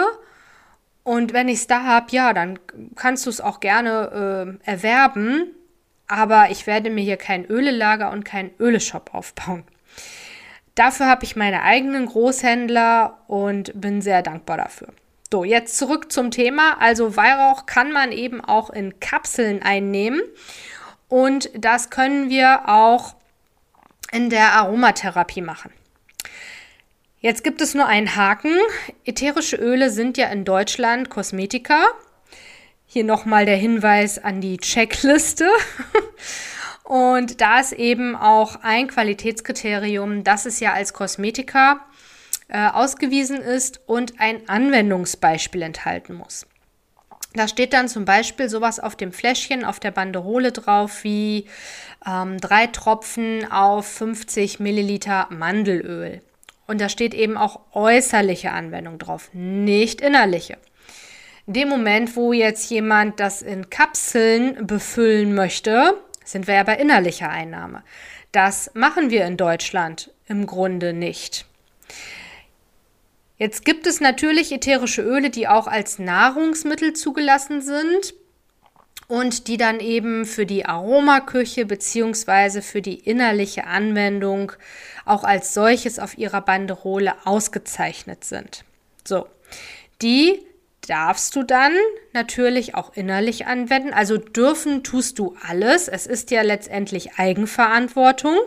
Und 1.02 1.33
wenn 1.33 1.49
ich 1.49 1.59
es 1.59 1.66
da 1.66 1.83
habe, 1.83 2.07
ja, 2.11 2.33
dann 2.33 2.61
kannst 2.95 3.26
du 3.26 3.31
es 3.31 3.40
auch 3.40 3.59
gerne 3.59 4.59
äh, 4.64 4.71
erwerben. 4.71 5.50
Aber 6.07 6.50
ich 6.50 6.66
werde 6.66 6.90
mir 6.90 7.02
hier 7.02 7.16
kein 7.16 7.45
Ölelager 7.47 8.12
und 8.12 8.25
keinen 8.25 8.50
Öleshop 8.61 9.12
aufbauen. 9.12 9.64
Dafür 10.75 11.07
habe 11.07 11.25
ich 11.25 11.37
meine 11.37 11.62
eigenen 11.62 12.07
Großhändler 12.07 13.19
und 13.26 13.73
bin 13.78 14.00
sehr 14.00 14.23
dankbar 14.23 14.57
dafür. 14.57 14.88
So, 15.31 15.45
jetzt 15.45 15.76
zurück 15.76 16.12
zum 16.12 16.31
Thema. 16.31 16.81
Also 16.81 17.16
Weihrauch 17.16 17.66
kann 17.66 17.92
man 17.92 18.12
eben 18.12 18.40
auch 18.42 18.71
in 18.71 19.00
Kapseln 19.00 19.62
einnehmen 19.62 20.21
und 21.09 21.50
das 21.54 21.90
können 21.90 22.31
wir 22.31 22.69
auch 22.69 23.14
in 24.12 24.31
der 24.31 24.52
Aromatherapie 24.52 25.40
machen. 25.40 25.73
Jetzt 27.23 27.45
gibt 27.45 27.61
es 27.61 27.75
nur 27.75 27.87
einen 27.87 28.17
Haken. 28.17 28.59
Ätherische 29.05 29.55
Öle 29.55 29.91
sind 29.91 30.19
ja 30.19 30.26
in 30.26 30.45
Deutschland 30.45 31.09
Kosmetika. 31.09 31.85
Hier 32.85 33.05
nochmal 33.05 33.47
der 33.47 33.57
Hinweis 33.57 34.19
an 34.19 34.41
die 34.41 34.57
Checkliste. 34.57 35.49
Und 36.83 37.41
da 37.41 37.61
ist 37.61 37.75
eben 37.75 38.17
auch 38.17 38.57
ein 38.62 38.88
Qualitätskriterium, 38.88 40.25
dass 40.25 40.47
es 40.47 40.59
ja 40.59 40.73
als 40.73 40.95
Kosmetika 40.95 41.87
äh, 42.49 42.67
ausgewiesen 42.67 43.37
ist 43.41 43.81
und 43.87 44.19
ein 44.19 44.49
Anwendungsbeispiel 44.49 45.62
enthalten 45.62 46.14
muss. 46.14 46.45
Da 47.35 47.47
steht 47.47 47.73
dann 47.73 47.87
zum 47.87 48.05
Beispiel 48.05 48.49
sowas 48.49 48.81
auf 48.81 48.97
dem 48.97 49.12
Fläschchen, 49.12 49.64
auf 49.64 49.79
der 49.79 49.93
Banderole 49.93 50.50
drauf, 50.50 51.05
wie 51.05 51.47
ähm, 52.05 52.38
drei 52.38 52.67
Tropfen 52.67 53.50
auf 53.50 53.87
50 53.87 54.59
Milliliter 54.59 55.29
Mandelöl. 55.31 56.21
Und 56.66 56.81
da 56.81 56.88
steht 56.88 57.14
eben 57.14 57.37
auch 57.37 57.61
äußerliche 57.73 58.52
Anwendung 58.52 58.99
drauf, 58.99 59.31
nicht 59.33 60.00
innerliche. 60.00 60.59
In 61.47 61.54
dem 61.54 61.69
Moment, 61.69 62.14
wo 62.16 62.33
jetzt 62.33 62.71
jemand 62.71 63.19
das 63.19 63.42
in 63.42 63.69
Kapseln 63.69 64.66
befüllen 64.66 65.35
möchte, 65.35 65.99
sind 66.25 66.47
wir 66.47 66.54
ja 66.54 66.62
bei 66.62 66.76
innerlicher 66.76 67.28
Einnahme. 67.28 67.83
Das 68.31 68.71
machen 68.75 69.11
wir 69.11 69.26
in 69.26 69.37
Deutschland 69.37 70.11
im 70.28 70.47
Grunde 70.47 70.92
nicht. 70.92 71.47
Jetzt 73.38 73.64
gibt 73.64 73.88
es 73.88 74.00
natürlich 74.00 74.52
ätherische 74.52 75.02
Öle, 75.02 75.31
die 75.31 75.49
auch 75.49 75.66
als 75.66 75.99
Nahrungsmittel 75.99 76.92
zugelassen 76.92 77.61
sind 77.61 78.14
und 79.12 79.47
die 79.47 79.59
dann 79.59 79.78
eben 79.78 80.25
für 80.25 80.47
die 80.47 80.64
Aromaküche 80.64 81.66
bzw. 81.66 82.62
für 82.62 82.81
die 82.81 82.95
innerliche 82.95 83.66
Anwendung 83.66 84.52
auch 85.04 85.23
als 85.23 85.52
solches 85.52 85.99
auf 85.99 86.16
ihrer 86.16 86.40
Banderole 86.40 87.12
ausgezeichnet 87.26 88.25
sind. 88.25 88.64
So, 89.07 89.27
die 90.01 90.40
darfst 90.88 91.37
du 91.37 91.42
dann 91.42 91.75
natürlich 92.14 92.75
auch 92.75 92.96
innerlich 92.96 93.44
anwenden. 93.44 93.92
Also 93.92 94.16
dürfen 94.16 94.83
tust 94.83 95.18
du 95.18 95.37
alles. 95.46 95.88
Es 95.88 96.07
ist 96.07 96.31
ja 96.31 96.40
letztendlich 96.40 97.18
Eigenverantwortung. 97.18 98.40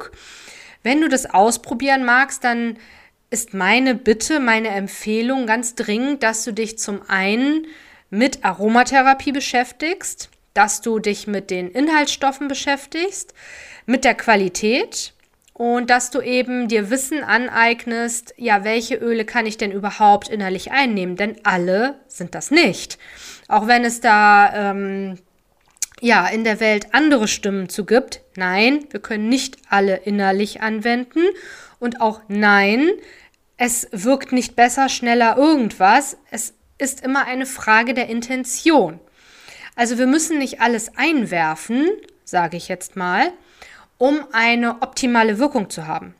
Wenn 0.82 1.00
du 1.00 1.10
das 1.10 1.28
ausprobieren 1.28 2.06
magst, 2.06 2.44
dann 2.44 2.80
ist 3.30 3.54
meine 3.54 3.94
Bitte, 3.94 4.40
meine 4.40 4.70
Empfehlung 4.70 5.46
ganz 5.46 5.76
dringend, 5.76 6.24
dass 6.24 6.44
du 6.44 6.54
dich 6.54 6.80
zum 6.80 7.08
einen 7.08 7.68
mit 8.10 8.44
Aromatherapie 8.44 9.32
beschäftigst, 9.32 10.32
dass 10.56 10.82
du 10.82 10.98
dich 10.98 11.28
mit 11.28 11.52
den 11.52 11.70
Inhaltsstoffen 11.70 12.48
beschäftigst, 12.48 13.36
mit 13.86 14.04
der 14.04 14.16
Qualität 14.16 15.14
und 15.54 15.90
dass 15.90 16.12
du 16.12 16.22
eben 16.22 16.68
dir 16.68 16.90
Wissen 16.90 17.24
aneignest, 17.24 18.34
ja, 18.38 18.64
welche 18.64 18.96
Öle 18.96 19.26
kann 19.26 19.46
ich 19.46 19.58
denn 19.58 19.72
überhaupt 19.72 20.28
innerlich 20.28 20.72
einnehmen? 20.72 21.16
Denn 21.16 21.36
alle 21.44 22.00
sind 22.08 22.36
das 22.36 22.52
nicht. 22.52 22.98
Auch 23.48 23.68
wenn 23.68 23.86
es 23.86 24.02
da 24.02 24.72
ähm, 24.72 25.18
ja 26.02 26.28
in 26.28 26.44
der 26.44 26.60
Welt 26.60 26.94
andere 26.94 27.28
Stimmen 27.28 27.70
zu 27.70 27.86
gibt. 27.86 28.22
Nein, 28.36 28.86
wir 28.90 29.00
können 29.00 29.30
nicht 29.30 29.58
alle 29.70 29.98
innerlich 29.98 30.62
anwenden. 30.62 31.22
Und 31.80 32.02
auch 32.02 32.22
nein, 32.28 32.90
es 33.58 33.88
wirkt 33.92 34.32
nicht 34.32 34.56
besser, 34.56 34.90
schneller 34.90 35.38
irgendwas. 35.38 36.18
Es 36.32 36.54
ist 36.78 37.04
immer 37.04 37.26
eine 37.26 37.46
Frage 37.46 37.94
der 37.94 38.08
Intention. 38.08 39.00
Also 39.76 39.98
wir 39.98 40.08
müssen 40.08 40.40
nicht 40.40 40.62
alles 40.62 40.96
einwerfen, 40.96 41.90
sage 42.24 42.58
ich 42.58 42.68
jetzt 42.68 42.96
mal, 42.96 43.32
um 43.98 44.20
eine 44.32 44.82
optimale 44.82 45.40
Wirkung 45.40 45.70
zu 45.70 45.88
haben. 45.88 46.16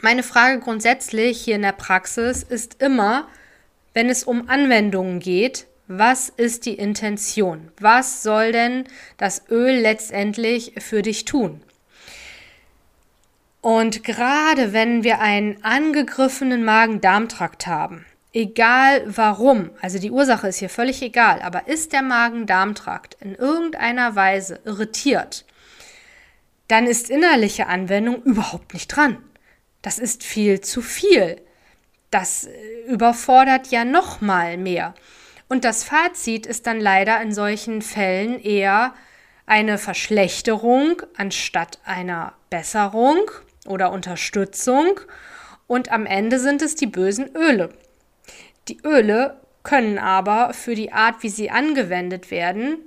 Meine 0.00 0.22
Frage 0.22 0.60
grundsätzlich 0.60 1.40
hier 1.40 1.56
in 1.56 1.62
der 1.62 1.72
Praxis 1.72 2.42
ist 2.42 2.80
immer, 2.80 3.26
wenn 3.94 4.08
es 4.08 4.22
um 4.22 4.48
Anwendungen 4.48 5.18
geht, 5.18 5.66
was 5.88 6.28
ist 6.28 6.66
die 6.66 6.74
Intention? 6.74 7.72
Was 7.80 8.22
soll 8.22 8.52
denn 8.52 8.84
das 9.16 9.48
Öl 9.50 9.80
letztendlich 9.80 10.74
für 10.78 11.02
dich 11.02 11.24
tun? 11.24 11.62
Und 13.60 14.04
gerade 14.04 14.72
wenn 14.72 15.02
wir 15.02 15.20
einen 15.20 15.64
angegriffenen 15.64 16.64
Magen-Darm-Trakt 16.64 17.66
haben, 17.66 18.04
egal 18.32 19.02
warum, 19.06 19.70
also 19.80 19.98
die 19.98 20.10
Ursache 20.10 20.48
ist 20.48 20.58
hier 20.58 20.70
völlig 20.70 21.02
egal, 21.02 21.40
aber 21.42 21.68
ist 21.68 21.92
der 21.92 22.02
Magen-Darm-Trakt 22.02 23.16
in 23.20 23.34
irgendeiner 23.34 24.14
Weise 24.14 24.60
irritiert, 24.64 25.44
dann 26.68 26.86
ist 26.86 27.10
innerliche 27.10 27.66
Anwendung 27.66 28.22
überhaupt 28.22 28.74
nicht 28.74 28.88
dran. 28.88 29.18
Das 29.82 29.98
ist 29.98 30.22
viel 30.22 30.60
zu 30.60 30.82
viel. 30.82 31.40
Das 32.10 32.44
äh, 32.44 32.82
überfordert 32.86 33.68
ja 33.68 33.84
noch 33.84 34.20
mal 34.20 34.56
mehr. 34.56 34.94
Und 35.48 35.64
das 35.64 35.84
Fazit 35.84 36.46
ist 36.46 36.66
dann 36.66 36.80
leider 36.80 37.20
in 37.22 37.32
solchen 37.32 37.80
Fällen 37.80 38.38
eher 38.38 38.94
eine 39.46 39.78
Verschlechterung 39.78 41.00
anstatt 41.16 41.78
einer 41.84 42.34
Besserung 42.50 43.30
oder 43.66 43.92
Unterstützung. 43.92 45.00
Und 45.66 45.90
am 45.90 46.04
Ende 46.04 46.38
sind 46.38 46.60
es 46.60 46.74
die 46.74 46.86
bösen 46.86 47.34
Öle. 47.34 47.70
Die 48.68 48.78
Öle 48.84 49.40
können 49.62 49.98
aber 49.98 50.54
für 50.54 50.74
die 50.74 50.92
Art, 50.92 51.22
wie 51.22 51.28
sie 51.28 51.50
angewendet 51.50 52.30
werden, 52.30 52.78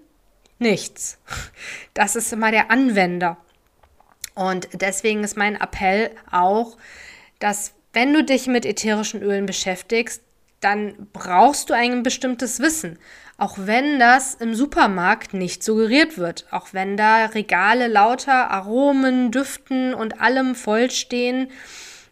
nichts. 0.59 1.17
Das 1.93 2.15
ist 2.15 2.31
immer 2.31 2.51
der 2.51 2.71
Anwender. 2.71 3.37
Und 4.33 4.69
deswegen 4.73 5.23
ist 5.23 5.35
mein 5.35 5.59
Appell 5.59 6.11
auch, 6.31 6.77
dass 7.39 7.73
wenn 7.93 8.13
du 8.13 8.23
dich 8.23 8.47
mit 8.47 8.65
ätherischen 8.65 9.21
Ölen 9.21 9.45
beschäftigst, 9.45 10.23
dann 10.61 11.07
brauchst 11.11 11.69
du 11.69 11.73
ein 11.73 12.03
bestimmtes 12.03 12.59
Wissen. 12.59 12.97
Auch 13.37 13.55
wenn 13.57 13.99
das 13.99 14.35
im 14.35 14.53
Supermarkt 14.53 15.33
nicht 15.33 15.63
suggeriert 15.63 16.17
wird. 16.17 16.45
Auch 16.51 16.67
wenn 16.71 16.95
da 16.95 17.25
Regale 17.25 17.87
lauter 17.87 18.51
Aromen, 18.51 19.31
Düften 19.31 19.93
und 19.93 20.21
allem 20.21 20.55
vollstehen. 20.55 21.49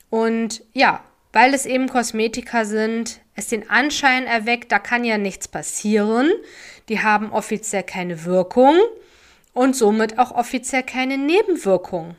Und 0.10 0.64
ja, 0.74 1.04
weil 1.32 1.54
es 1.54 1.68
eben 1.68 1.88
Kosmetika 1.88 2.66
sind, 2.66 3.22
es 3.39 3.47
den 3.47 3.69
Anschein 3.69 4.28
erweckt, 4.28 4.71
da 4.71 4.80
kann 4.80 5.04
ja 5.04 5.17
nichts 5.17 5.47
passieren. 5.47 6.30
Die 6.89 7.02
haben 7.02 7.32
offiziell 7.32 7.84
keine 7.84 8.25
Wirkung 8.25 8.75
und 9.54 9.75
somit 9.75 10.19
auch 10.19 10.32
offiziell 10.32 10.84
keine 10.84 11.17
Nebenwirkungen. 11.17 12.15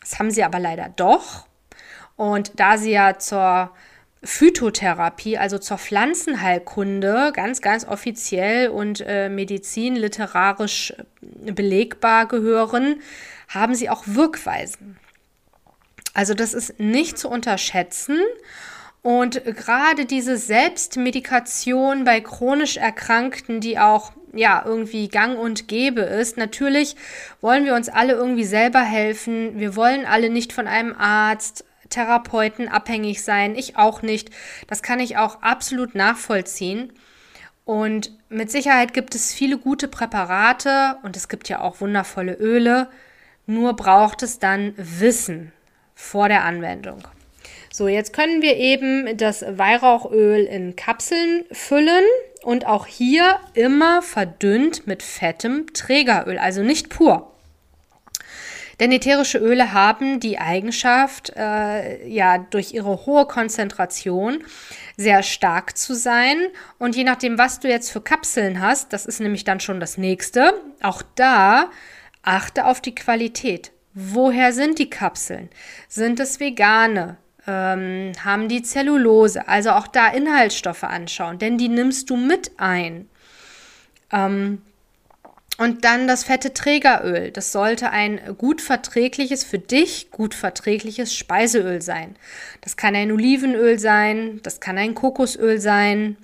Das 0.00 0.18
haben 0.18 0.30
sie 0.30 0.44
aber 0.44 0.58
leider 0.58 0.90
doch. 0.90 1.46
Und 2.16 2.60
da 2.60 2.76
sie 2.76 2.92
ja 2.92 3.18
zur 3.18 3.70
Phytotherapie, 4.22 5.38
also 5.38 5.58
zur 5.58 5.78
Pflanzenheilkunde, 5.78 7.32
ganz, 7.34 7.60
ganz 7.60 7.84
offiziell 7.86 8.68
und 8.68 9.02
äh, 9.06 9.28
medizinliterarisch 9.28 10.94
äh, 11.46 11.52
belegbar 11.52 12.26
gehören, 12.26 13.00
haben 13.48 13.74
sie 13.74 13.90
auch 13.90 14.04
Wirkweisen. 14.06 14.98
Also 16.14 16.34
das 16.34 16.54
ist 16.54 16.78
nicht 16.78 17.18
zu 17.18 17.28
unterschätzen. 17.28 18.18
Und 19.04 19.44
gerade 19.44 20.06
diese 20.06 20.38
Selbstmedikation 20.38 22.04
bei 22.04 22.22
chronisch 22.22 22.78
Erkrankten, 22.78 23.60
die 23.60 23.78
auch 23.78 24.12
ja 24.32 24.62
irgendwie 24.64 25.08
gang 25.08 25.38
und 25.38 25.68
gäbe 25.68 26.00
ist, 26.00 26.38
natürlich 26.38 26.96
wollen 27.42 27.66
wir 27.66 27.74
uns 27.74 27.90
alle 27.90 28.14
irgendwie 28.14 28.46
selber 28.46 28.80
helfen. 28.80 29.60
Wir 29.60 29.76
wollen 29.76 30.06
alle 30.06 30.30
nicht 30.30 30.54
von 30.54 30.66
einem 30.66 30.94
Arzt, 30.96 31.66
Therapeuten 31.90 32.66
abhängig 32.66 33.22
sein. 33.22 33.56
Ich 33.56 33.76
auch 33.76 34.00
nicht. 34.00 34.30
Das 34.68 34.82
kann 34.82 35.00
ich 35.00 35.18
auch 35.18 35.42
absolut 35.42 35.94
nachvollziehen. 35.94 36.90
Und 37.66 38.10
mit 38.30 38.50
Sicherheit 38.50 38.94
gibt 38.94 39.14
es 39.14 39.34
viele 39.34 39.58
gute 39.58 39.86
Präparate 39.86 40.96
und 41.02 41.14
es 41.14 41.28
gibt 41.28 41.50
ja 41.50 41.60
auch 41.60 41.82
wundervolle 41.82 42.32
Öle. 42.32 42.88
Nur 43.44 43.76
braucht 43.76 44.22
es 44.22 44.38
dann 44.38 44.72
Wissen 44.78 45.52
vor 45.94 46.30
der 46.30 46.44
Anwendung. 46.44 47.06
So, 47.76 47.88
jetzt 47.88 48.12
können 48.12 48.40
wir 48.40 48.56
eben 48.56 49.16
das 49.16 49.44
Weihrauchöl 49.44 50.44
in 50.44 50.76
Kapseln 50.76 51.44
füllen 51.50 52.04
und 52.44 52.66
auch 52.68 52.86
hier 52.86 53.40
immer 53.54 54.00
verdünnt 54.00 54.86
mit 54.86 55.02
fettem 55.02 55.66
Trägeröl, 55.74 56.38
also 56.38 56.62
nicht 56.62 56.88
pur. 56.88 57.32
Denn 58.78 58.92
ätherische 58.92 59.38
Öle 59.38 59.72
haben 59.72 60.20
die 60.20 60.38
Eigenschaft, 60.38 61.32
äh, 61.36 62.06
ja, 62.06 62.38
durch 62.38 62.74
ihre 62.74 63.06
hohe 63.06 63.26
Konzentration 63.26 64.44
sehr 64.96 65.24
stark 65.24 65.76
zu 65.76 65.96
sein. 65.96 66.36
Und 66.78 66.94
je 66.94 67.02
nachdem, 67.02 67.38
was 67.38 67.58
du 67.58 67.66
jetzt 67.66 67.90
für 67.90 68.00
Kapseln 68.00 68.60
hast, 68.60 68.92
das 68.92 69.04
ist 69.04 69.18
nämlich 69.18 69.42
dann 69.42 69.58
schon 69.58 69.80
das 69.80 69.98
nächste, 69.98 70.54
auch 70.80 71.02
da 71.16 71.72
achte 72.22 72.66
auf 72.66 72.80
die 72.80 72.94
Qualität. 72.94 73.72
Woher 73.94 74.52
sind 74.52 74.78
die 74.78 74.90
Kapseln? 74.90 75.50
Sind 75.88 76.20
es 76.20 76.38
vegane? 76.38 77.16
Ähm, 77.46 78.12
haben 78.24 78.48
die 78.48 78.62
Zellulose? 78.62 79.48
Also 79.48 79.70
auch 79.70 79.86
da 79.86 80.08
Inhaltsstoffe 80.08 80.84
anschauen, 80.84 81.38
denn 81.38 81.58
die 81.58 81.68
nimmst 81.68 82.10
du 82.10 82.16
mit 82.16 82.52
ein. 82.58 83.08
Ähm, 84.12 84.62
und 85.56 85.84
dann 85.84 86.08
das 86.08 86.24
fette 86.24 86.52
Trägeröl. 86.52 87.30
Das 87.30 87.52
sollte 87.52 87.90
ein 87.90 88.20
gut 88.38 88.60
verträgliches, 88.60 89.44
für 89.44 89.60
dich 89.60 90.10
gut 90.10 90.34
verträgliches 90.34 91.14
Speiseöl 91.14 91.80
sein. 91.80 92.16
Das 92.60 92.76
kann 92.76 92.96
ein 92.96 93.12
Olivenöl 93.12 93.78
sein, 93.78 94.40
das 94.42 94.58
kann 94.58 94.78
ein 94.78 94.94
Kokosöl 94.94 95.60
sein. 95.60 96.16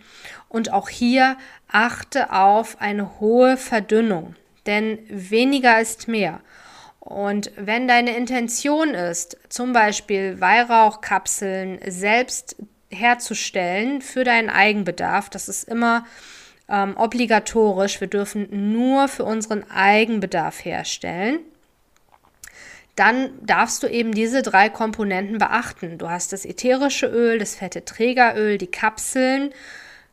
Und 0.48 0.72
auch 0.72 0.88
hier 0.88 1.36
achte 1.68 2.32
auf 2.32 2.80
eine 2.80 3.20
hohe 3.20 3.56
Verdünnung, 3.56 4.34
denn 4.66 4.98
weniger 5.08 5.80
ist 5.80 6.08
mehr. 6.08 6.40
Und 7.00 7.50
wenn 7.56 7.88
deine 7.88 8.14
Intention 8.14 8.90
ist, 8.90 9.38
zum 9.48 9.72
Beispiel 9.72 10.40
Weihrauchkapseln 10.40 11.80
selbst 11.86 12.56
herzustellen 12.90 14.02
für 14.02 14.22
deinen 14.22 14.50
Eigenbedarf, 14.50 15.30
das 15.30 15.48
ist 15.48 15.68
immer 15.68 16.04
ähm, 16.68 16.96
obligatorisch. 16.96 18.00
Wir 18.00 18.08
dürfen 18.08 18.72
nur 18.72 19.08
für 19.08 19.24
unseren 19.24 19.68
Eigenbedarf 19.70 20.64
herstellen. 20.64 21.40
Dann 22.96 23.30
darfst 23.46 23.82
du 23.82 23.86
eben 23.86 24.12
diese 24.12 24.42
drei 24.42 24.68
Komponenten 24.68 25.38
beachten. 25.38 25.96
Du 25.96 26.10
hast 26.10 26.34
das 26.34 26.44
ätherische 26.44 27.06
Öl, 27.06 27.38
das 27.38 27.54
fette 27.54 27.84
Trägeröl, 27.84 28.58
die 28.58 28.66
Kapseln, 28.66 29.54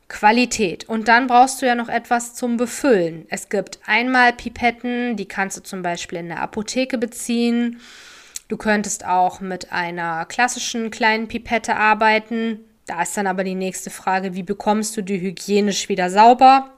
Qualität. 0.08 0.88
Und 0.88 1.08
dann 1.08 1.26
brauchst 1.26 1.60
du 1.60 1.66
ja 1.66 1.74
noch 1.74 1.88
etwas 1.88 2.34
zum 2.34 2.56
Befüllen. 2.56 3.26
Es 3.28 3.48
gibt 3.48 3.78
einmal 3.86 4.32
Pipetten, 4.32 5.16
die 5.16 5.26
kannst 5.26 5.58
du 5.58 5.62
zum 5.62 5.82
Beispiel 5.82 6.18
in 6.18 6.28
der 6.28 6.40
Apotheke 6.40 6.96
beziehen. 6.96 7.80
Du 8.48 8.56
könntest 8.56 9.04
auch 9.04 9.40
mit 9.40 9.70
einer 9.72 10.24
klassischen 10.24 10.90
kleinen 10.90 11.28
Pipette 11.28 11.76
arbeiten. 11.76 12.60
Da 12.86 13.02
ist 13.02 13.16
dann 13.16 13.26
aber 13.26 13.44
die 13.44 13.54
nächste 13.54 13.90
Frage, 13.90 14.34
wie 14.34 14.42
bekommst 14.42 14.96
du 14.96 15.02
die 15.02 15.20
hygienisch 15.20 15.90
wieder 15.90 16.08
sauber? 16.08 16.70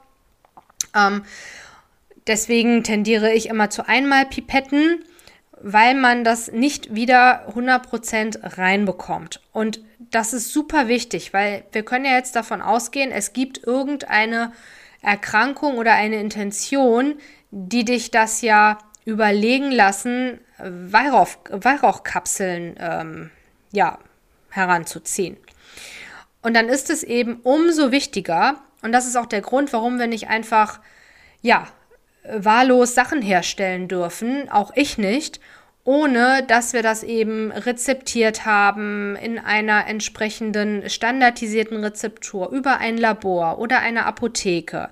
Ähm, 0.97 1.23
deswegen 2.27 2.83
tendiere 2.83 3.33
ich 3.33 3.49
immer 3.49 3.71
zu 3.71 3.87
Einmalpipetten, 3.87 5.05
weil 5.63 5.95
man 5.95 6.25
das 6.25 6.51
nicht 6.51 6.95
wieder 6.95 7.49
100% 7.55 8.59
reinbekommt. 8.59 9.41
Und 9.53 9.81
das 9.99 10.33
ist 10.33 10.53
super 10.53 10.89
wichtig, 10.89 11.33
weil 11.33 11.65
wir 11.73 11.85
können 11.85 12.05
ja 12.05 12.13
jetzt 12.13 12.35
davon 12.35 12.63
ausgehen, 12.63 13.13
es 13.13 13.33
gibt 13.33 13.67
irgendeine 13.67 14.53
Erkrankung 15.03 15.79
oder 15.79 15.95
eine 15.95 16.21
Intention, 16.21 17.17
die 17.51 17.85
dich 17.85 18.11
das 18.11 18.43
ja 18.43 18.79
überlegen 19.05 19.71
lassen, 19.71 20.41
Weihrauch, 20.59 21.31
Weihrauchkapseln 21.51 22.77
ähm, 22.79 23.31
ja, 23.73 23.99
heranzuziehen. 24.51 25.37
Und 26.43 26.55
dann 26.55 26.69
ist 26.69 26.91
es 26.91 27.03
eben 27.03 27.41
umso 27.43 27.93
wichtiger, 27.93 28.57
und 28.83 28.93
das 28.93 29.07
ist 29.07 29.17
auch 29.17 29.27
der 29.27 29.43
Grund, 29.43 29.73
warum 29.73 29.99
wir 29.99 30.07
nicht 30.07 30.29
einfach, 30.29 30.81
ja, 31.43 31.67
wahllos 32.25 32.95
Sachen 32.95 33.23
herstellen 33.23 33.89
dürfen, 33.89 34.49
auch 34.51 34.73
ich 34.75 34.99
nicht, 34.99 35.41
ohne 35.85 36.45
dass 36.47 36.73
wir 36.73 36.83
das 36.83 37.03
eben 37.03 37.51
rezeptiert 37.53 38.45
haben 38.45 39.17
in 39.17 39.39
einer 39.39 39.87
entsprechenden 39.87 40.89
standardisierten 40.89 41.83
Rezeptur 41.83 42.51
über 42.51 42.79
ein 42.79 42.99
Labor 42.99 43.59
oder 43.59 43.81
eine 43.81 44.05
Apotheke 44.05 44.91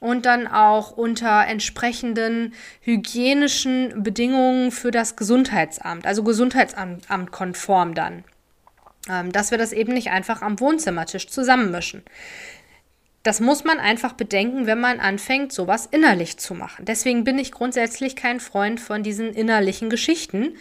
und 0.00 0.26
dann 0.26 0.46
auch 0.46 0.90
unter 0.90 1.46
entsprechenden 1.46 2.52
hygienischen 2.80 4.02
Bedingungen 4.02 4.72
für 4.72 4.90
das 4.90 5.16
Gesundheitsamt, 5.16 6.06
also 6.06 6.24
Gesundheitsamt 6.24 7.30
konform 7.30 7.94
dann 7.94 8.24
ähm, 9.08 9.32
dass 9.32 9.50
wir 9.50 9.58
das 9.58 9.72
eben 9.72 9.92
nicht 9.92 10.10
einfach 10.10 10.42
am 10.42 10.58
Wohnzimmertisch 10.60 11.28
zusammenmischen. 11.28 12.02
Das 13.24 13.40
muss 13.40 13.64
man 13.64 13.80
einfach 13.80 14.12
bedenken, 14.12 14.66
wenn 14.66 14.78
man 14.78 15.00
anfängt, 15.00 15.50
sowas 15.50 15.86
innerlich 15.90 16.36
zu 16.36 16.54
machen. 16.54 16.84
Deswegen 16.84 17.24
bin 17.24 17.38
ich 17.38 17.52
grundsätzlich 17.52 18.16
kein 18.16 18.38
Freund 18.38 18.80
von 18.80 19.02
diesen 19.02 19.32
innerlichen 19.32 19.88
Geschichten. 19.88 20.56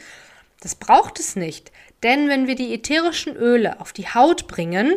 Das 0.62 0.76
braucht 0.76 1.20
es 1.20 1.36
nicht. 1.36 1.74
Denn 2.04 2.30
wenn 2.30 2.48
wir 2.48 2.56
die 2.56 2.74
ätherischen 2.74 3.36
Öle 3.36 3.82
auf 3.82 3.92
die 3.92 4.08
Haut 4.08 4.48
bringen, 4.48 4.96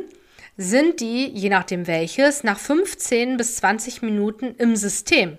sind 0.57 1.00
die, 1.00 1.26
je 1.26 1.48
nachdem 1.48 1.88
welches, 1.88 2.44
nach 2.44 2.59
15 2.59 3.37
bis 3.37 3.57
20 3.57 4.00
Minuten 4.00 4.55
im 4.59 4.76
System, 4.76 5.37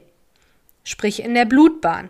sprich 0.84 1.24
in 1.24 1.34
der 1.34 1.46
Blutbahn. 1.46 2.10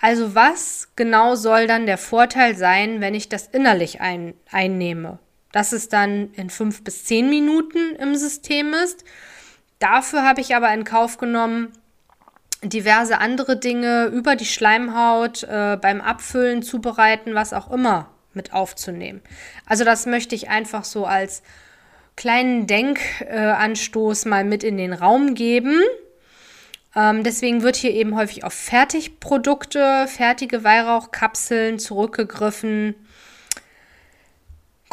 Also 0.00 0.36
was 0.36 0.90
genau 0.94 1.34
soll 1.34 1.66
dann 1.66 1.86
der 1.86 1.98
Vorteil 1.98 2.56
sein, 2.56 3.00
wenn 3.00 3.14
ich 3.14 3.28
das 3.28 3.48
innerlich 3.48 4.00
ein, 4.00 4.34
einnehme? 4.50 5.18
Dass 5.54 5.70
es 5.70 5.88
dann 5.88 6.32
in 6.34 6.50
fünf 6.50 6.82
bis 6.82 7.04
zehn 7.04 7.30
Minuten 7.30 7.94
im 7.94 8.16
System 8.16 8.74
ist. 8.74 9.04
Dafür 9.78 10.24
habe 10.24 10.40
ich 10.40 10.56
aber 10.56 10.74
in 10.74 10.82
Kauf 10.82 11.16
genommen, 11.16 11.72
diverse 12.64 13.18
andere 13.18 13.56
Dinge 13.56 14.06
über 14.06 14.34
die 14.34 14.46
Schleimhaut 14.46 15.44
äh, 15.44 15.78
beim 15.80 16.00
Abfüllen, 16.00 16.64
Zubereiten, 16.64 17.36
was 17.36 17.52
auch 17.52 17.70
immer 17.70 18.10
mit 18.32 18.52
aufzunehmen. 18.52 19.20
Also 19.64 19.84
das 19.84 20.06
möchte 20.06 20.34
ich 20.34 20.48
einfach 20.48 20.82
so 20.82 21.06
als 21.06 21.44
kleinen 22.16 22.66
Denkanstoß 22.66 24.24
äh, 24.24 24.28
mal 24.28 24.44
mit 24.44 24.64
in 24.64 24.76
den 24.76 24.92
Raum 24.92 25.34
geben. 25.34 25.80
Ähm, 26.96 27.22
deswegen 27.22 27.62
wird 27.62 27.76
hier 27.76 27.92
eben 27.92 28.16
häufig 28.16 28.42
auf 28.42 28.54
Fertigprodukte, 28.54 30.08
fertige 30.08 30.64
Weihrauchkapseln 30.64 31.78
zurückgegriffen. 31.78 32.96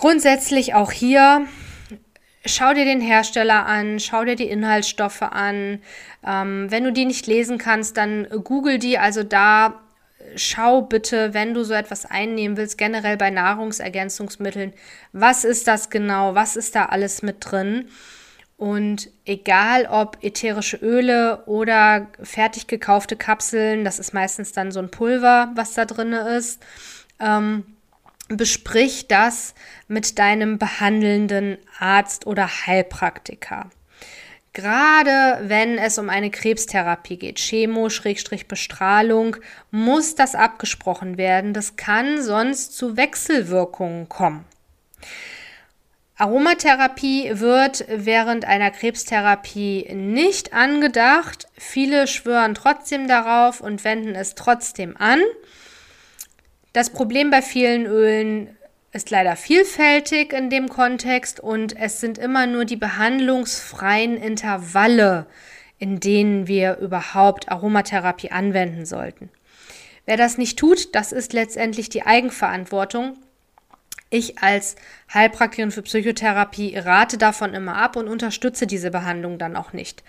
Grundsätzlich 0.02 0.74
auch 0.74 0.92
hier, 0.92 1.46
schau 2.44 2.74
dir 2.74 2.86
den 2.86 3.02
Hersteller 3.02 3.68
an, 3.68 4.00
schau 4.00 4.26
dir 4.26 4.36
die 4.36 4.50
Inhaltsstoffe 4.50 5.22
an. 5.22 5.80
Ähm, 6.26 6.72
wenn 6.72 6.84
du 6.84 6.92
die 6.92 7.06
nicht 7.06 7.28
lesen 7.28 7.60
kannst, 7.60 7.98
dann 7.98 8.28
google 8.44 8.80
die. 8.80 8.98
Also 8.98 9.22
da 9.22 9.80
schau 10.36 10.82
bitte, 10.82 11.36
wenn 11.36 11.54
du 11.54 11.64
so 11.64 11.76
etwas 11.76 12.08
einnehmen 12.08 12.58
willst, 12.58 12.80
generell 12.80 13.16
bei 13.16 13.30
Nahrungsergänzungsmitteln, 13.30 14.74
was 15.14 15.44
ist 15.44 15.68
das 15.68 15.92
genau, 15.92 16.34
was 16.34 16.56
ist 16.56 16.74
da 16.74 16.86
alles 16.88 17.22
mit 17.22 17.36
drin? 17.40 17.88
Und 18.58 19.12
egal 19.26 19.86
ob 19.86 20.18
ätherische 20.24 20.78
Öle 20.78 21.44
oder 21.46 22.08
fertig 22.24 22.66
gekaufte 22.66 23.18
Kapseln, 23.18 23.86
das 23.86 24.00
ist 24.00 24.16
meistens 24.16 24.52
dann 24.52 24.72
so 24.72 24.80
ein 24.80 24.90
Pulver, 24.90 25.52
was 25.54 25.76
da 25.76 25.86
drin 25.86 26.14
ist, 26.14 26.60
ähm, 27.20 27.66
besprich 28.38 29.08
das 29.08 29.54
mit 29.88 30.20
deinem 30.20 30.58
behandelnden 30.58 31.58
Arzt 31.80 32.28
oder 32.28 32.48
Heilpraktiker. 32.48 33.70
Gerade 34.54 35.48
wenn 35.48 35.78
es 35.78 35.98
um 35.98 36.10
eine 36.10 36.30
Krebstherapie 36.30 37.18
geht, 37.18 37.38
Chemo-Bestrahlung, 37.38 39.38
muss 39.72 40.16
das 40.16 40.36
abgesprochen 40.36 41.18
werden. 41.18 41.54
Das 41.54 41.78
kann 41.78 42.22
sonst 42.22 42.76
zu 42.76 42.98
Wechselwirkungen 42.98 44.10
kommen. 44.10 44.44
Aromatherapie 46.18 47.40
wird 47.40 47.86
während 47.88 48.46
einer 48.46 48.72
Krebstherapie 48.72 49.88
nicht 49.94 50.54
angedacht. 50.54 51.48
Viele 51.58 52.06
schwören 52.06 52.54
trotzdem 52.54 53.08
darauf 53.08 53.62
und 53.62 53.84
wenden 53.84 54.16
es 54.16 54.36
trotzdem 54.36 54.96
an. 54.98 55.22
Das 56.74 56.90
Problem 56.90 57.30
bei 57.30 57.42
vielen 57.42 57.86
Ölen 57.86 58.56
ist 58.94 59.10
leider 59.10 59.36
vielfältig 59.36 60.34
in 60.34 60.50
dem 60.50 60.70
Kontext 60.70 61.40
und 61.40 61.78
es 61.78 62.00
sind 62.00 62.18
immer 62.18 62.48
nur 62.48 62.66
die 62.66 62.76
behandlungsfreien 62.76 64.18
Intervalle, 64.18 65.26
in 65.80 66.00
denen 66.00 66.48
wir 66.48 66.78
überhaupt 66.78 67.50
Aromatherapie 67.50 68.32
anwenden 68.32 68.86
sollten. 68.86 69.30
Wer 70.06 70.18
das 70.18 70.38
nicht 70.38 70.60
tut, 70.60 70.94
das 70.96 71.12
ist 71.12 71.34
letztendlich 71.34 71.90
die 71.90 72.06
Eigenverantwortung 72.06 73.18
ich 74.12 74.40
als 74.40 74.76
Heilpraktikerin 75.12 75.72
für 75.72 75.82
Psychotherapie 75.82 76.78
rate 76.78 77.18
davon 77.18 77.54
immer 77.54 77.78
ab 77.78 77.96
und 77.96 78.08
unterstütze 78.08 78.68
diese 78.68 78.92
Behandlung 78.92 79.40
dann 79.40 79.56
auch 79.56 79.74
nicht. 79.74 80.04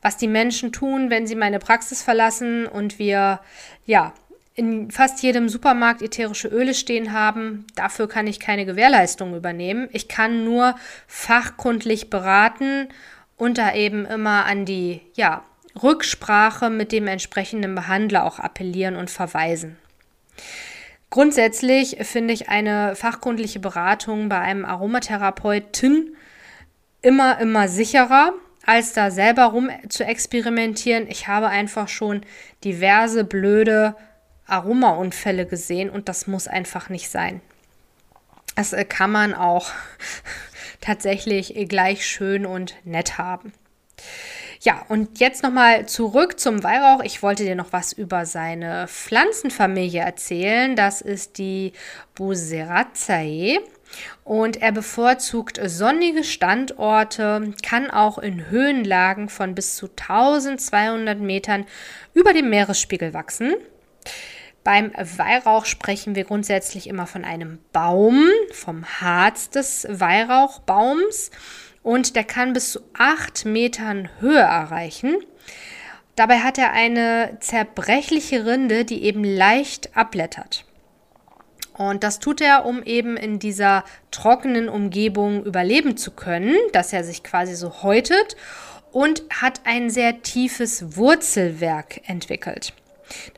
Was 0.00 0.16
die 0.16 0.28
Menschen 0.28 0.72
tun, 0.72 1.10
wenn 1.10 1.26
sie 1.26 1.34
meine 1.34 1.58
Praxis 1.58 2.00
verlassen 2.00 2.66
und 2.66 2.98
wir 2.98 3.40
ja 3.84 4.14
in 4.54 4.90
fast 4.90 5.22
jedem 5.22 5.48
Supermarkt 5.48 6.02
ätherische 6.02 6.48
Öle 6.48 6.74
stehen 6.74 7.12
haben. 7.12 7.66
Dafür 7.76 8.08
kann 8.08 8.26
ich 8.26 8.40
keine 8.40 8.66
Gewährleistung 8.66 9.34
übernehmen. 9.34 9.88
Ich 9.92 10.08
kann 10.08 10.44
nur 10.44 10.74
fachkundlich 11.06 12.10
beraten 12.10 12.88
und 13.36 13.58
da 13.58 13.74
eben 13.74 14.04
immer 14.04 14.44
an 14.44 14.64
die 14.64 15.00
ja, 15.14 15.44
Rücksprache 15.80 16.68
mit 16.68 16.92
dem 16.92 17.06
entsprechenden 17.06 17.74
Behandler 17.74 18.24
auch 18.24 18.38
appellieren 18.38 18.96
und 18.96 19.10
verweisen. 19.10 19.76
Grundsätzlich 21.10 21.96
finde 22.02 22.34
ich 22.34 22.48
eine 22.48 22.94
fachkundliche 22.94 23.58
Beratung 23.58 24.28
bei 24.28 24.38
einem 24.38 24.64
Aromatherapeuten 24.64 26.16
immer, 27.02 27.40
immer 27.40 27.66
sicherer, 27.68 28.32
als 28.64 28.92
da 28.92 29.10
selber 29.10 29.46
rum 29.46 29.70
zu 29.88 30.04
experimentieren. 30.04 31.06
Ich 31.08 31.26
habe 31.26 31.48
einfach 31.48 31.88
schon 31.88 32.20
diverse 32.62 33.24
blöde 33.24 33.96
Aromaunfälle 34.50 35.46
gesehen 35.46 35.90
und 35.90 36.08
das 36.08 36.26
muss 36.26 36.48
einfach 36.48 36.88
nicht 36.88 37.10
sein. 37.10 37.40
Das 38.56 38.72
äh, 38.72 38.84
kann 38.84 39.10
man 39.10 39.34
auch 39.34 39.70
tatsächlich 40.80 41.54
gleich 41.68 42.06
schön 42.06 42.46
und 42.46 42.74
nett 42.84 43.18
haben. 43.18 43.52
Ja, 44.62 44.84
und 44.88 45.20
jetzt 45.20 45.42
nochmal 45.42 45.86
zurück 45.86 46.38
zum 46.38 46.62
Weihrauch. 46.62 47.02
Ich 47.02 47.22
wollte 47.22 47.44
dir 47.44 47.54
noch 47.54 47.72
was 47.72 47.94
über 47.94 48.26
seine 48.26 48.88
Pflanzenfamilie 48.88 50.02
erzählen. 50.02 50.76
Das 50.76 51.00
ist 51.00 51.38
die 51.38 51.72
Buseraceae. 52.14 53.60
Und 54.22 54.60
er 54.60 54.72
bevorzugt 54.72 55.58
sonnige 55.64 56.24
Standorte, 56.24 57.54
kann 57.66 57.90
auch 57.90 58.18
in 58.18 58.50
Höhenlagen 58.50 59.30
von 59.30 59.54
bis 59.54 59.76
zu 59.76 59.86
1200 59.86 61.18
Metern 61.18 61.64
über 62.12 62.34
dem 62.34 62.50
Meeresspiegel 62.50 63.14
wachsen. 63.14 63.54
Beim 64.62 64.92
Weihrauch 64.92 65.64
sprechen 65.64 66.14
wir 66.14 66.24
grundsätzlich 66.24 66.86
immer 66.86 67.06
von 67.06 67.24
einem 67.24 67.58
Baum, 67.72 68.26
vom 68.52 68.84
Harz 68.84 69.48
des 69.48 69.86
Weihrauchbaums 69.88 71.30
und 71.82 72.14
der 72.14 72.24
kann 72.24 72.52
bis 72.52 72.72
zu 72.72 72.80
acht 72.92 73.46
Metern 73.46 74.10
Höhe 74.20 74.38
erreichen. 74.38 75.16
Dabei 76.14 76.40
hat 76.40 76.58
er 76.58 76.72
eine 76.72 77.38
zerbrechliche 77.40 78.44
Rinde, 78.44 78.84
die 78.84 79.04
eben 79.04 79.24
leicht 79.24 79.96
abblättert. 79.96 80.66
Und 81.72 82.04
das 82.04 82.18
tut 82.18 82.42
er, 82.42 82.66
um 82.66 82.82
eben 82.82 83.16
in 83.16 83.38
dieser 83.38 83.84
trockenen 84.10 84.68
Umgebung 84.68 85.42
überleben 85.44 85.96
zu 85.96 86.10
können, 86.10 86.54
dass 86.74 86.92
er 86.92 87.04
sich 87.04 87.22
quasi 87.22 87.54
so 87.54 87.82
häutet 87.82 88.36
und 88.92 89.22
hat 89.30 89.62
ein 89.64 89.88
sehr 89.88 90.20
tiefes 90.20 90.98
Wurzelwerk 90.98 92.02
entwickelt 92.06 92.74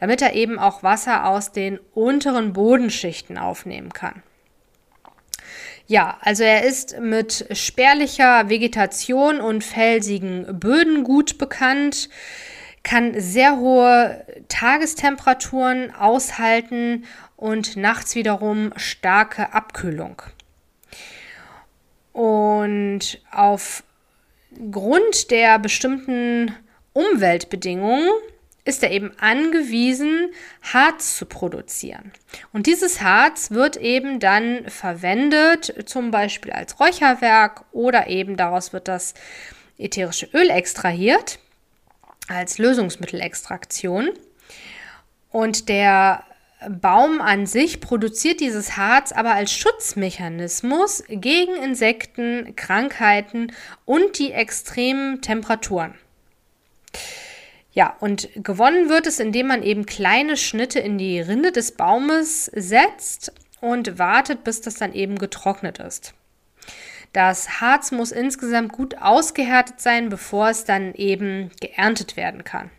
damit 0.00 0.22
er 0.22 0.34
eben 0.34 0.58
auch 0.58 0.82
Wasser 0.82 1.26
aus 1.26 1.52
den 1.52 1.78
unteren 1.94 2.52
Bodenschichten 2.52 3.38
aufnehmen 3.38 3.92
kann. 3.92 4.22
Ja, 5.86 6.18
also 6.20 6.44
er 6.44 6.64
ist 6.64 6.98
mit 7.00 7.46
spärlicher 7.52 8.48
Vegetation 8.48 9.40
und 9.40 9.64
felsigen 9.64 10.58
Böden 10.58 11.04
gut 11.04 11.38
bekannt, 11.38 12.08
kann 12.82 13.20
sehr 13.20 13.58
hohe 13.58 14.24
Tagestemperaturen 14.48 15.94
aushalten 15.94 17.04
und 17.36 17.76
nachts 17.76 18.14
wiederum 18.14 18.72
starke 18.76 19.52
Abkühlung. 19.52 20.22
Und 22.12 23.20
aufgrund 23.30 25.30
der 25.30 25.58
bestimmten 25.58 26.54
Umweltbedingungen 26.92 28.08
ist 28.64 28.82
er 28.82 28.90
eben 28.90 29.12
angewiesen, 29.18 30.30
Harz 30.62 31.16
zu 31.16 31.26
produzieren. 31.26 32.12
Und 32.52 32.66
dieses 32.66 33.00
Harz 33.00 33.50
wird 33.50 33.76
eben 33.76 34.20
dann 34.20 34.68
verwendet, 34.68 35.74
zum 35.86 36.10
Beispiel 36.10 36.52
als 36.52 36.78
Räucherwerk 36.78 37.64
oder 37.72 38.06
eben 38.06 38.36
daraus 38.36 38.72
wird 38.72 38.86
das 38.86 39.14
ätherische 39.78 40.28
Öl 40.32 40.48
extrahiert, 40.50 41.40
als 42.28 42.58
Lösungsmittelextraktion. 42.58 44.10
Und 45.30 45.68
der 45.68 46.24
Baum 46.68 47.20
an 47.20 47.46
sich 47.46 47.80
produziert 47.80 48.40
dieses 48.40 48.76
Harz 48.76 49.10
aber 49.10 49.32
als 49.32 49.52
Schutzmechanismus 49.52 51.02
gegen 51.08 51.56
Insekten, 51.56 52.54
Krankheiten 52.54 53.52
und 53.84 54.18
die 54.18 54.30
extremen 54.32 55.20
Temperaturen. 55.20 55.94
Ja, 57.72 57.96
und 58.00 58.28
gewonnen 58.34 58.88
wird 58.88 59.06
es, 59.06 59.18
indem 59.18 59.46
man 59.46 59.62
eben 59.62 59.86
kleine 59.86 60.36
Schnitte 60.36 60.78
in 60.78 60.98
die 60.98 61.20
Rinde 61.20 61.52
des 61.52 61.72
Baumes 61.72 62.46
setzt 62.46 63.32
und 63.60 63.98
wartet, 63.98 64.44
bis 64.44 64.60
das 64.60 64.74
dann 64.74 64.92
eben 64.92 65.18
getrocknet 65.18 65.78
ist. 65.78 66.14
Das 67.12 67.60
Harz 67.60 67.92
muss 67.92 68.12
insgesamt 68.12 68.72
gut 68.72 68.98
ausgehärtet 68.98 69.80
sein, 69.80 70.08
bevor 70.08 70.48
es 70.48 70.64
dann 70.64 70.94
eben 70.94 71.50
geerntet 71.60 72.16
werden 72.16 72.44
kann. 72.44 72.70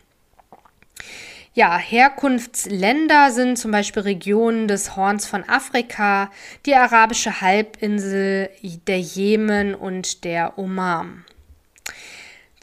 Ja, 1.54 1.78
Herkunftsländer 1.78 3.30
sind 3.30 3.58
zum 3.58 3.70
Beispiel 3.70 4.02
Regionen 4.02 4.66
des 4.66 4.96
Horns 4.96 5.24
von 5.24 5.48
Afrika, 5.48 6.32
die 6.66 6.74
arabische 6.74 7.40
Halbinsel, 7.40 8.50
der 8.88 8.98
Jemen 8.98 9.76
und 9.76 10.24
der 10.24 10.58
Oman. 10.58 11.24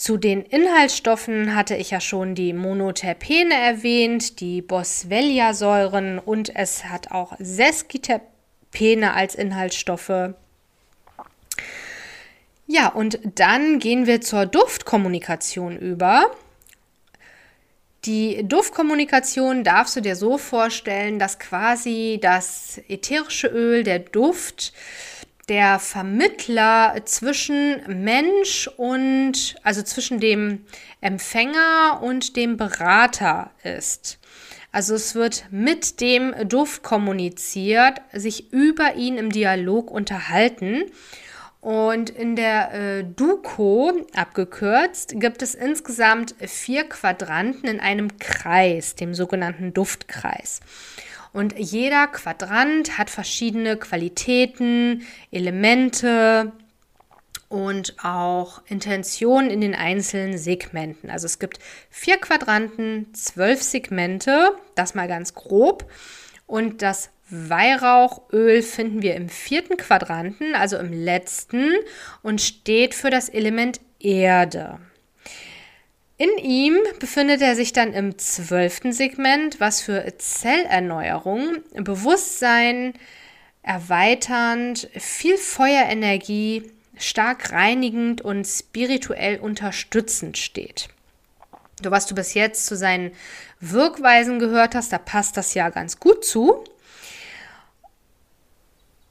Zu 0.02 0.18
den 0.18 0.42
Inhaltsstoffen 0.42 1.54
hatte 1.54 1.76
ich 1.76 1.92
ja 1.92 2.02
schon 2.02 2.34
die 2.34 2.54
Monoterpene 2.54 3.54
erwähnt, 3.54 4.40
die 4.40 4.64
Boswellia-Säuren 4.64 6.18
und 6.18 6.56
es 6.56 6.86
hat 6.86 7.12
auch 7.12 7.34
Sesquiterpene 7.38 9.14
als 9.14 9.36
Inhaltsstoffe. 9.36 10.34
Ja, 12.66 12.88
und 12.88 13.20
dann 13.36 13.78
gehen 13.78 14.08
wir 14.08 14.22
zur 14.22 14.48
Duftkommunikation 14.48 15.78
über. 15.78 16.32
Die 18.06 18.42
Duftkommunikation 18.44 19.64
darfst 19.64 19.96
du 19.96 20.02
dir 20.02 20.16
so 20.16 20.40
vorstellen, 20.40 21.20
dass 21.20 21.38
quasi 21.38 22.18
das 22.20 22.82
ätherische 22.88 23.50
Öl, 23.50 23.84
der 23.84 24.00
Duft, 24.00 24.74
der 25.52 25.80
Vermittler 25.80 26.96
zwischen 27.04 27.82
Mensch 27.86 28.70
und, 28.78 29.56
also 29.64 29.82
zwischen 29.82 30.22
dem 30.22 30.64
Empfänger 31.02 32.00
und 32.02 32.38
dem 32.38 32.56
Berater 32.56 33.52
ist. 33.62 34.18
Also 34.72 34.96
es 34.96 35.14
wird 35.14 35.48
mit 35.52 36.00
dem 36.00 36.34
Duft 36.48 36.84
kommuniziert, 36.84 38.00
sich 38.14 38.54
über 38.54 38.96
ihn 38.96 39.18
im 39.18 39.30
Dialog 39.30 39.92
unterhalten. 39.92 40.86
Und 41.60 42.10
in 42.10 42.38
der 42.38 42.74
äh, 42.74 43.04
Duko, 43.04 43.92
abgekürzt, 44.16 45.20
gibt 45.20 45.42
es 45.42 45.54
insgesamt 45.54 46.34
vier 46.40 46.86
Quadranten 46.86 47.68
in 47.68 47.82
einem 47.82 48.18
Kreis, 48.20 48.96
dem 48.96 49.14
sogenannten 49.14 49.74
Duftkreis. 49.74 50.62
Und 51.34 51.58
jeder 51.58 52.08
Quadrant 52.08 52.98
hat 52.98 53.10
verschiedene 53.10 53.78
Qualitäten, 53.78 55.06
Elemente 55.32 56.52
und 57.48 57.96
auch 58.04 58.62
Intentionen 58.68 59.50
in 59.50 59.62
den 59.62 59.76
einzelnen 59.76 60.38
Segmenten. 60.38 61.10
Also 61.10 61.26
es 61.26 61.40
gibt 61.40 61.60
vier 61.90 62.18
Quadranten, 62.18 63.14
zwölf 63.14 63.62
Segmente, 63.62 64.52
das 64.76 64.96
mal 64.96 65.08
ganz 65.08 65.34
grob. 65.34 65.90
Und 66.48 66.82
das 66.82 67.10
Weihrauchöl 67.30 68.62
finden 68.62 69.02
wir 69.02 69.16
im 69.16 69.30
vierten 69.30 69.78
Quadranten, 69.78 70.54
also 70.54 70.78
im 70.78 70.92
letzten, 70.92 71.72
und 72.22 72.42
steht 72.42 72.94
für 72.94 73.10
das 73.10 73.30
Element 73.30 73.80
Erde. 74.00 74.80
In 76.22 76.38
ihm 76.38 76.78
befindet 77.00 77.42
er 77.42 77.56
sich 77.56 77.74
dann 77.74 77.94
im 77.94 78.20
zwölften 78.20 78.94
Segment, 78.94 79.60
was 79.60 79.82
für 79.82 80.06
Zellerneuerung, 80.20 81.64
Bewusstsein 81.74 82.94
erweiternd, 83.64 84.88
viel 84.96 85.36
Feuerenergie, 85.40 86.72
stark 86.96 87.52
reinigend 87.52 88.22
und 88.22 88.46
spirituell 88.46 89.40
unterstützend 89.40 90.38
steht. 90.38 90.90
Du, 91.82 91.90
was 91.90 92.06
du 92.06 92.14
bis 92.14 92.36
jetzt 92.36 92.68
zu 92.68 92.76
seinen 92.78 93.14
Wirkweisen 93.60 94.38
gehört 94.38 94.76
hast, 94.76 94.94
da 94.94 95.00
passt 95.00 95.38
das 95.38 95.56
ja 95.56 95.70
ganz 95.70 96.00
gut 96.00 96.24
zu. 96.24 96.64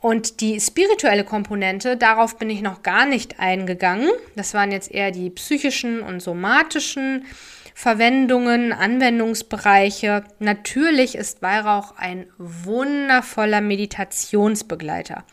Und 0.00 0.40
die 0.40 0.60
spirituelle 0.60 1.24
Komponente, 1.24 1.96
darauf 1.96 2.38
bin 2.38 2.48
ich 2.48 2.62
noch 2.62 2.82
gar 2.82 3.04
nicht 3.06 3.38
eingegangen. 3.38 4.08
Das 4.34 4.54
waren 4.54 4.72
jetzt 4.72 4.90
eher 4.90 5.10
die 5.10 5.28
psychischen 5.30 6.00
und 6.00 6.20
somatischen 6.20 7.26
Verwendungen, 7.74 8.72
Anwendungsbereiche. 8.72 10.24
Natürlich 10.38 11.14
ist 11.14 11.42
Weihrauch 11.42 11.94
ein 11.96 12.26
wundervoller 12.38 13.60
Meditationsbegleiter. 13.60 15.24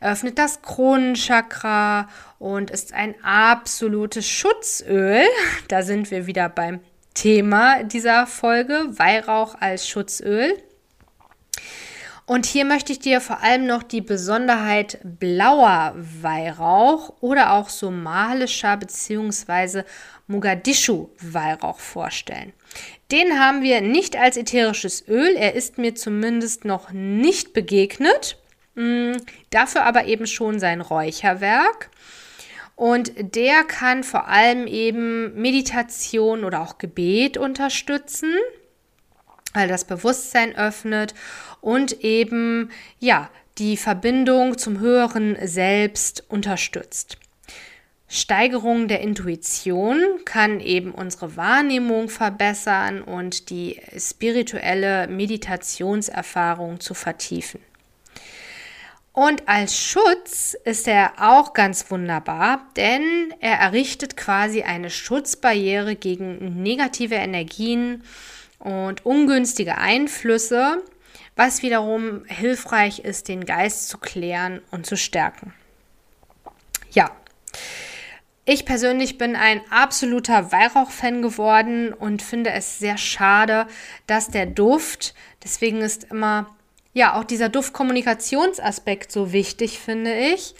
Er 0.00 0.12
öffnet 0.12 0.38
das 0.38 0.62
Kronenchakra 0.62 2.08
und 2.38 2.70
ist 2.70 2.92
ein 2.92 3.14
absolutes 3.22 4.28
Schutzöl. 4.28 5.22
Da 5.68 5.82
sind 5.82 6.10
wir 6.10 6.26
wieder 6.26 6.48
beim 6.48 6.80
Thema 7.14 7.84
dieser 7.84 8.26
Folge, 8.26 8.86
Weihrauch 8.90 9.54
als 9.60 9.88
Schutzöl. 9.88 10.60
Und 12.26 12.46
hier 12.46 12.64
möchte 12.64 12.92
ich 12.92 13.00
dir 13.00 13.20
vor 13.20 13.42
allem 13.42 13.66
noch 13.66 13.82
die 13.82 14.00
Besonderheit 14.00 14.98
blauer 15.02 15.94
Weihrauch 15.94 17.12
oder 17.20 17.52
auch 17.52 17.68
somalischer 17.68 18.76
bzw. 18.78 19.82
Mogadischu-Weihrauch 20.26 21.78
vorstellen. 21.78 22.54
Den 23.12 23.38
haben 23.38 23.60
wir 23.62 23.82
nicht 23.82 24.16
als 24.16 24.38
ätherisches 24.38 25.06
Öl, 25.06 25.36
er 25.36 25.54
ist 25.54 25.76
mir 25.76 25.94
zumindest 25.94 26.64
noch 26.64 26.92
nicht 26.92 27.52
begegnet. 27.52 28.38
Mm, 28.74 29.12
dafür 29.50 29.84
aber 29.84 30.06
eben 30.06 30.26
schon 30.26 30.58
sein 30.58 30.80
Räucherwerk. 30.80 31.90
Und 32.74 33.12
der 33.36 33.64
kann 33.64 34.02
vor 34.02 34.28
allem 34.28 34.66
eben 34.66 35.40
Meditation 35.40 36.42
oder 36.44 36.62
auch 36.62 36.78
Gebet 36.78 37.36
unterstützen, 37.36 38.34
weil 39.54 39.68
das 39.68 39.84
Bewusstsein 39.84 40.54
öffnet 40.54 41.14
und 41.60 42.04
eben 42.04 42.70
ja 42.98 43.30
die 43.56 43.76
Verbindung 43.76 44.58
zum 44.58 44.80
höheren 44.80 45.36
Selbst 45.46 46.24
unterstützt. 46.28 47.16
Steigerung 48.08 48.86
der 48.86 49.00
Intuition 49.00 50.00
kann 50.24 50.60
eben 50.60 50.92
unsere 50.92 51.36
Wahrnehmung 51.36 52.08
verbessern 52.08 53.02
und 53.02 53.50
die 53.50 53.80
spirituelle 53.98 55.08
Meditationserfahrung 55.08 56.80
zu 56.80 56.94
vertiefen. 56.94 57.60
Und 59.12 59.48
als 59.48 59.78
Schutz 59.78 60.56
ist 60.64 60.88
er 60.88 61.12
auch 61.18 61.52
ganz 61.54 61.88
wunderbar, 61.90 62.66
denn 62.76 63.32
er 63.38 63.58
errichtet 63.58 64.16
quasi 64.16 64.62
eine 64.62 64.90
Schutzbarriere 64.90 65.94
gegen 65.94 66.62
negative 66.62 67.14
Energien 67.14 68.02
und 68.64 69.06
ungünstige 69.06 69.78
Einflüsse, 69.78 70.82
was 71.36 71.62
wiederum 71.62 72.24
hilfreich 72.26 73.00
ist, 73.00 73.28
den 73.28 73.44
Geist 73.44 73.88
zu 73.88 73.98
klären 73.98 74.60
und 74.70 74.86
zu 74.86 74.96
stärken. 74.96 75.52
Ja. 76.90 77.10
Ich 78.46 78.66
persönlich 78.66 79.16
bin 79.16 79.36
ein 79.36 79.62
absoluter 79.70 80.52
Weihrauch-Fan 80.52 81.22
geworden 81.22 81.94
und 81.94 82.20
finde 82.20 82.50
es 82.50 82.78
sehr 82.78 82.98
schade, 82.98 83.66
dass 84.06 84.28
der 84.28 84.44
Duft, 84.46 85.14
deswegen 85.42 85.80
ist 85.80 86.04
immer 86.04 86.54
ja 86.92 87.14
auch 87.14 87.24
dieser 87.24 87.48
Duftkommunikationsaspekt 87.48 89.10
so 89.12 89.32
wichtig, 89.32 89.78
finde 89.78 90.14
ich. 90.14 90.54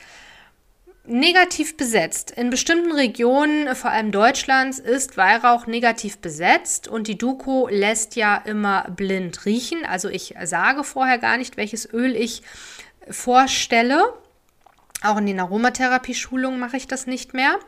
Negativ 1.06 1.76
besetzt. 1.76 2.30
In 2.30 2.48
bestimmten 2.48 2.92
Regionen, 2.92 3.76
vor 3.76 3.90
allem 3.90 4.10
Deutschlands, 4.10 4.78
ist 4.78 5.18
Weihrauch 5.18 5.66
negativ 5.66 6.16
besetzt 6.18 6.88
und 6.88 7.08
die 7.08 7.18
Duko 7.18 7.68
lässt 7.70 8.16
ja 8.16 8.36
immer 8.36 8.86
blind 8.90 9.44
riechen. 9.44 9.84
Also 9.84 10.08
ich 10.08 10.34
sage 10.44 10.82
vorher 10.82 11.18
gar 11.18 11.36
nicht, 11.36 11.58
welches 11.58 11.92
Öl 11.92 12.16
ich 12.16 12.42
vorstelle. 13.10 14.14
Auch 15.02 15.18
in 15.18 15.26
den 15.26 15.40
Aromatherapie-Schulungen 15.40 16.58
mache 16.58 16.78
ich 16.78 16.86
das 16.86 17.06
nicht 17.06 17.34
mehr. 17.34 17.58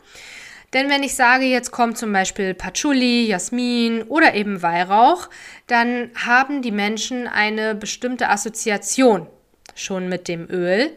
Denn 0.72 0.88
wenn 0.88 1.02
ich 1.02 1.14
sage, 1.14 1.44
jetzt 1.44 1.70
kommt 1.70 1.98
zum 1.98 2.12
Beispiel 2.14 2.54
Patchouli, 2.54 3.26
Jasmin 3.26 4.02
oder 4.04 4.34
eben 4.34 4.62
Weihrauch, 4.62 5.28
dann 5.66 6.10
haben 6.14 6.62
die 6.62 6.72
Menschen 6.72 7.26
eine 7.26 7.74
bestimmte 7.74 8.30
Assoziation 8.30 9.26
schon 9.74 10.08
mit 10.08 10.26
dem 10.26 10.48
Öl 10.50 10.96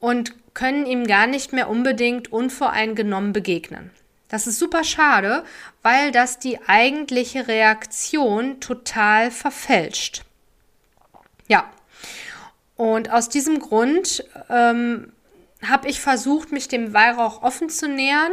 und 0.00 0.34
können 0.54 0.86
ihm 0.86 1.06
gar 1.06 1.26
nicht 1.26 1.52
mehr 1.52 1.68
unbedingt 1.68 2.32
unvoreingenommen 2.32 3.32
begegnen. 3.32 3.90
Das 4.28 4.46
ist 4.46 4.58
super 4.58 4.82
schade, 4.82 5.44
weil 5.82 6.10
das 6.10 6.38
die 6.38 6.58
eigentliche 6.66 7.48
Reaktion 7.48 8.60
total 8.60 9.30
verfälscht. 9.30 10.24
Ja, 11.48 11.70
und 12.76 13.10
aus 13.10 13.28
diesem 13.28 13.58
Grund 13.58 14.24
ähm, 14.48 15.12
habe 15.62 15.88
ich 15.88 16.00
versucht, 16.00 16.50
mich 16.50 16.68
dem 16.68 16.94
Weihrauch 16.94 17.42
offen 17.42 17.68
zu 17.68 17.88
nähern 17.88 18.32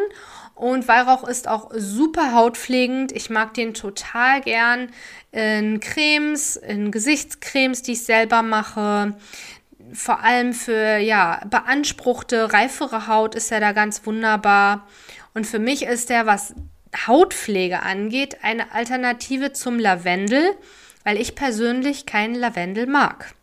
und 0.59 0.89
Weihrauch 0.89 1.25
ist 1.25 1.47
auch 1.47 1.71
super 1.73 2.33
hautpflegend. 2.33 3.13
Ich 3.13 3.29
mag 3.29 3.53
den 3.53 3.73
total 3.73 4.41
gern 4.41 4.89
in 5.31 5.79
Cremes, 5.79 6.57
in 6.57 6.91
Gesichtscremes, 6.91 7.81
die 7.81 7.93
ich 7.93 8.03
selber 8.03 8.41
mache. 8.41 9.15
Vor 9.93 10.23
allem 10.23 10.53
für 10.53 10.97
ja, 10.97 11.41
beanspruchte, 11.49 12.53
reifere 12.53 13.07
Haut 13.07 13.35
ist 13.35 13.51
er 13.51 13.59
da 13.59 13.71
ganz 13.71 14.05
wunderbar. 14.05 14.87
Und 15.33 15.47
für 15.47 15.59
mich 15.59 15.83
ist 15.83 16.11
er, 16.11 16.25
was 16.25 16.53
Hautpflege 17.07 17.81
angeht, 17.81 18.37
eine 18.43 18.71
Alternative 18.73 19.53
zum 19.53 19.79
Lavendel, 19.79 20.55
weil 21.03 21.17
ich 21.19 21.35
persönlich 21.35 22.05
keinen 22.05 22.35
Lavendel 22.35 22.87
mag. 22.87 23.33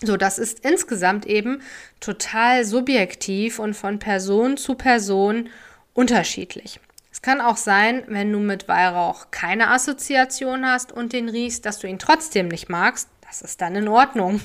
So, 0.00 0.16
das 0.16 0.38
ist 0.38 0.60
insgesamt 0.64 1.26
eben 1.26 1.60
total 1.98 2.64
subjektiv 2.64 3.58
und 3.58 3.74
von 3.74 3.98
Person 3.98 4.56
zu 4.56 4.74
Person 4.74 5.48
unterschiedlich. 5.92 6.78
Es 7.10 7.20
kann 7.20 7.40
auch 7.40 7.56
sein, 7.56 8.04
wenn 8.06 8.30
du 8.30 8.38
mit 8.38 8.68
Weihrauch 8.68 9.32
keine 9.32 9.70
Assoziation 9.72 10.64
hast 10.64 10.92
und 10.92 11.12
den 11.12 11.28
riechst, 11.28 11.66
dass 11.66 11.80
du 11.80 11.88
ihn 11.88 11.98
trotzdem 11.98 12.46
nicht 12.46 12.68
magst. 12.68 13.08
Das 13.26 13.42
ist 13.42 13.60
dann 13.60 13.74
in 13.74 13.88
Ordnung. 13.88 14.40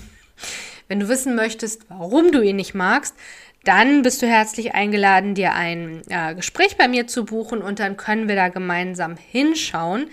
Wenn 0.87 0.99
du 0.99 1.09
wissen 1.09 1.35
möchtest, 1.35 1.85
warum 1.89 2.31
du 2.31 2.41
ihn 2.41 2.55
nicht 2.55 2.73
magst, 2.73 3.15
dann 3.63 4.01
bist 4.01 4.21
du 4.21 4.27
herzlich 4.27 4.73
eingeladen, 4.73 5.35
dir 5.35 5.53
ein 5.53 6.01
äh, 6.09 6.35
Gespräch 6.35 6.77
bei 6.77 6.87
mir 6.87 7.07
zu 7.07 7.25
buchen 7.25 7.61
und 7.61 7.79
dann 7.79 7.95
können 7.95 8.27
wir 8.27 8.35
da 8.35 8.49
gemeinsam 8.49 9.15
hinschauen, 9.15 10.09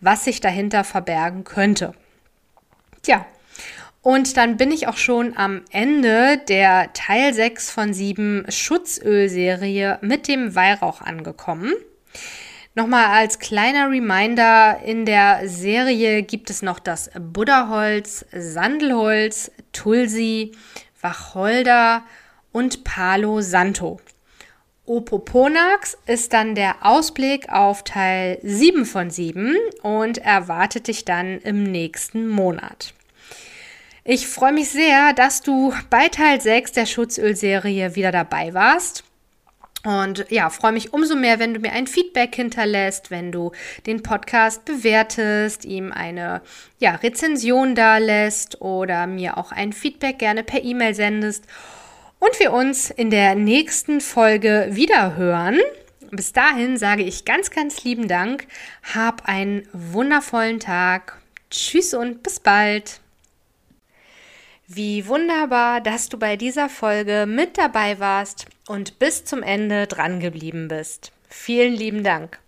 was 0.00 0.24
sich 0.24 0.40
dahinter 0.40 0.84
verbergen 0.84 1.44
könnte. 1.44 1.94
Tja, 3.02 3.26
und 4.04 4.36
dann 4.36 4.58
bin 4.58 4.70
ich 4.70 4.86
auch 4.86 4.98
schon 4.98 5.36
am 5.36 5.62
Ende 5.70 6.38
der 6.48 6.92
Teil 6.92 7.32
6 7.32 7.70
von 7.70 7.94
7 7.94 8.44
Schutzölserie 8.50 9.98
mit 10.02 10.28
dem 10.28 10.54
Weihrauch 10.54 11.00
angekommen. 11.00 11.72
Nochmal 12.76 13.06
als 13.06 13.38
kleiner 13.38 13.88
Reminder, 13.88 14.80
in 14.84 15.06
der 15.06 15.48
Serie 15.48 16.24
gibt 16.24 16.50
es 16.50 16.60
noch 16.60 16.80
das 16.80 17.08
Buddhaholz, 17.16 18.26
Sandelholz, 18.32 19.52
Tulsi, 19.72 20.50
Wacholder 21.00 22.02
und 22.50 22.82
Palo 22.82 23.42
Santo. 23.42 24.00
Opoponax 24.86 25.96
ist 26.06 26.32
dann 26.32 26.56
der 26.56 26.84
Ausblick 26.84 27.48
auf 27.48 27.84
Teil 27.84 28.40
7 28.42 28.84
von 28.86 29.08
7 29.08 29.56
und 29.82 30.18
erwartet 30.18 30.88
dich 30.88 31.04
dann 31.04 31.38
im 31.42 31.62
nächsten 31.62 32.26
Monat. 32.26 32.92
Ich 34.02 34.26
freue 34.26 34.52
mich 34.52 34.70
sehr, 34.70 35.12
dass 35.12 35.42
du 35.42 35.72
bei 35.90 36.08
Teil 36.08 36.40
6 36.40 36.72
der 36.72 36.86
Schutzölserie 36.86 37.94
wieder 37.94 38.10
dabei 38.10 38.52
warst. 38.52 39.04
Und 39.84 40.24
ja, 40.30 40.48
freue 40.48 40.72
mich 40.72 40.94
umso 40.94 41.14
mehr, 41.14 41.38
wenn 41.38 41.52
du 41.52 41.60
mir 41.60 41.72
ein 41.72 41.86
Feedback 41.86 42.34
hinterlässt, 42.34 43.10
wenn 43.10 43.30
du 43.30 43.52
den 43.86 44.02
Podcast 44.02 44.64
bewertest, 44.64 45.66
ihm 45.66 45.92
eine 45.92 46.40
ja, 46.78 46.94
Rezension 46.96 47.74
da 47.74 47.98
lässt 47.98 48.62
oder 48.62 49.06
mir 49.06 49.36
auch 49.36 49.52
ein 49.52 49.74
Feedback 49.74 50.18
gerne 50.18 50.42
per 50.42 50.64
E-Mail 50.64 50.94
sendest 50.94 51.44
und 52.18 52.40
wir 52.40 52.54
uns 52.54 52.90
in 52.90 53.10
der 53.10 53.34
nächsten 53.34 54.00
Folge 54.00 54.68
wieder 54.70 55.16
hören. 55.16 55.58
Bis 56.10 56.32
dahin 56.32 56.78
sage 56.78 57.02
ich 57.02 57.26
ganz, 57.26 57.50
ganz 57.50 57.84
lieben 57.84 58.08
Dank. 58.08 58.46
Hab 58.94 59.28
einen 59.28 59.68
wundervollen 59.72 60.60
Tag. 60.60 61.20
Tschüss 61.50 61.92
und 61.92 62.22
bis 62.22 62.40
bald. 62.40 63.03
Wie 64.66 65.06
wunderbar, 65.06 65.82
dass 65.82 66.08
du 66.08 66.18
bei 66.18 66.36
dieser 66.36 66.70
Folge 66.70 67.26
mit 67.28 67.58
dabei 67.58 68.00
warst 68.00 68.46
und 68.66 68.98
bis 68.98 69.26
zum 69.26 69.42
Ende 69.42 69.86
dran 69.86 70.20
geblieben 70.20 70.68
bist. 70.68 71.12
Vielen 71.28 71.74
lieben 71.74 72.02
Dank. 72.02 72.38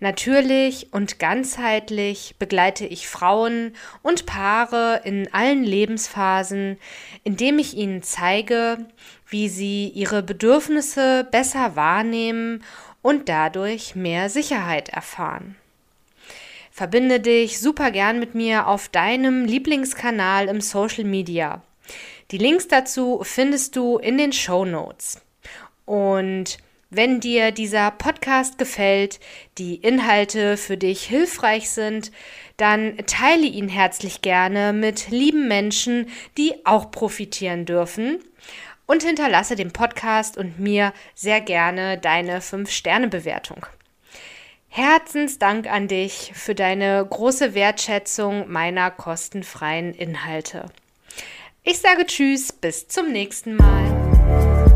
Natürlich 0.00 0.88
und 0.92 1.18
ganzheitlich 1.18 2.34
begleite 2.38 2.86
ich 2.86 3.06
Frauen 3.06 3.76
und 4.02 4.24
Paare 4.24 5.02
in 5.04 5.32
allen 5.32 5.62
Lebensphasen, 5.62 6.78
indem 7.22 7.58
ich 7.58 7.76
ihnen 7.76 8.02
zeige, 8.02 8.78
wie 9.30 9.48
sie 9.48 9.88
ihre 9.88 10.22
Bedürfnisse 10.22 11.26
besser 11.30 11.76
wahrnehmen 11.76 12.62
und 13.02 13.28
dadurch 13.28 13.94
mehr 13.94 14.28
Sicherheit 14.28 14.90
erfahren. 14.90 15.56
Verbinde 16.70 17.20
dich 17.20 17.58
super 17.58 17.90
gern 17.90 18.18
mit 18.18 18.34
mir 18.34 18.66
auf 18.66 18.88
deinem 18.88 19.44
Lieblingskanal 19.44 20.48
im 20.48 20.60
Social 20.60 21.04
Media. 21.04 21.62
Die 22.30 22.38
Links 22.38 22.68
dazu 22.68 23.20
findest 23.24 23.76
du 23.76 23.98
in 23.98 24.18
den 24.18 24.32
Show 24.32 24.64
Notes. 24.64 25.20
Und 25.84 26.58
wenn 26.90 27.20
dir 27.20 27.52
dieser 27.52 27.90
Podcast 27.90 28.58
gefällt, 28.58 29.20
die 29.58 29.76
Inhalte 29.76 30.56
für 30.56 30.76
dich 30.76 31.02
hilfreich 31.02 31.70
sind, 31.70 32.10
dann 32.56 32.98
teile 33.06 33.46
ihn 33.46 33.68
herzlich 33.68 34.22
gerne 34.22 34.72
mit 34.72 35.10
lieben 35.10 35.48
Menschen, 35.48 36.08
die 36.36 36.66
auch 36.66 36.90
profitieren 36.90 37.64
dürfen. 37.64 38.18
Und 38.90 39.04
hinterlasse 39.04 39.54
dem 39.54 39.72
Podcast 39.72 40.36
und 40.36 40.58
mir 40.58 40.92
sehr 41.14 41.40
gerne 41.40 41.96
deine 41.96 42.40
5-Sterne-Bewertung. 42.40 43.64
Herzensdank 44.66 45.70
an 45.70 45.86
dich 45.86 46.32
für 46.34 46.56
deine 46.56 47.06
große 47.08 47.54
Wertschätzung 47.54 48.50
meiner 48.50 48.90
kostenfreien 48.90 49.94
Inhalte. 49.94 50.64
Ich 51.62 51.78
sage 51.78 52.04
Tschüss, 52.04 52.52
bis 52.52 52.88
zum 52.88 53.12
nächsten 53.12 53.54
Mal. 53.54 54.69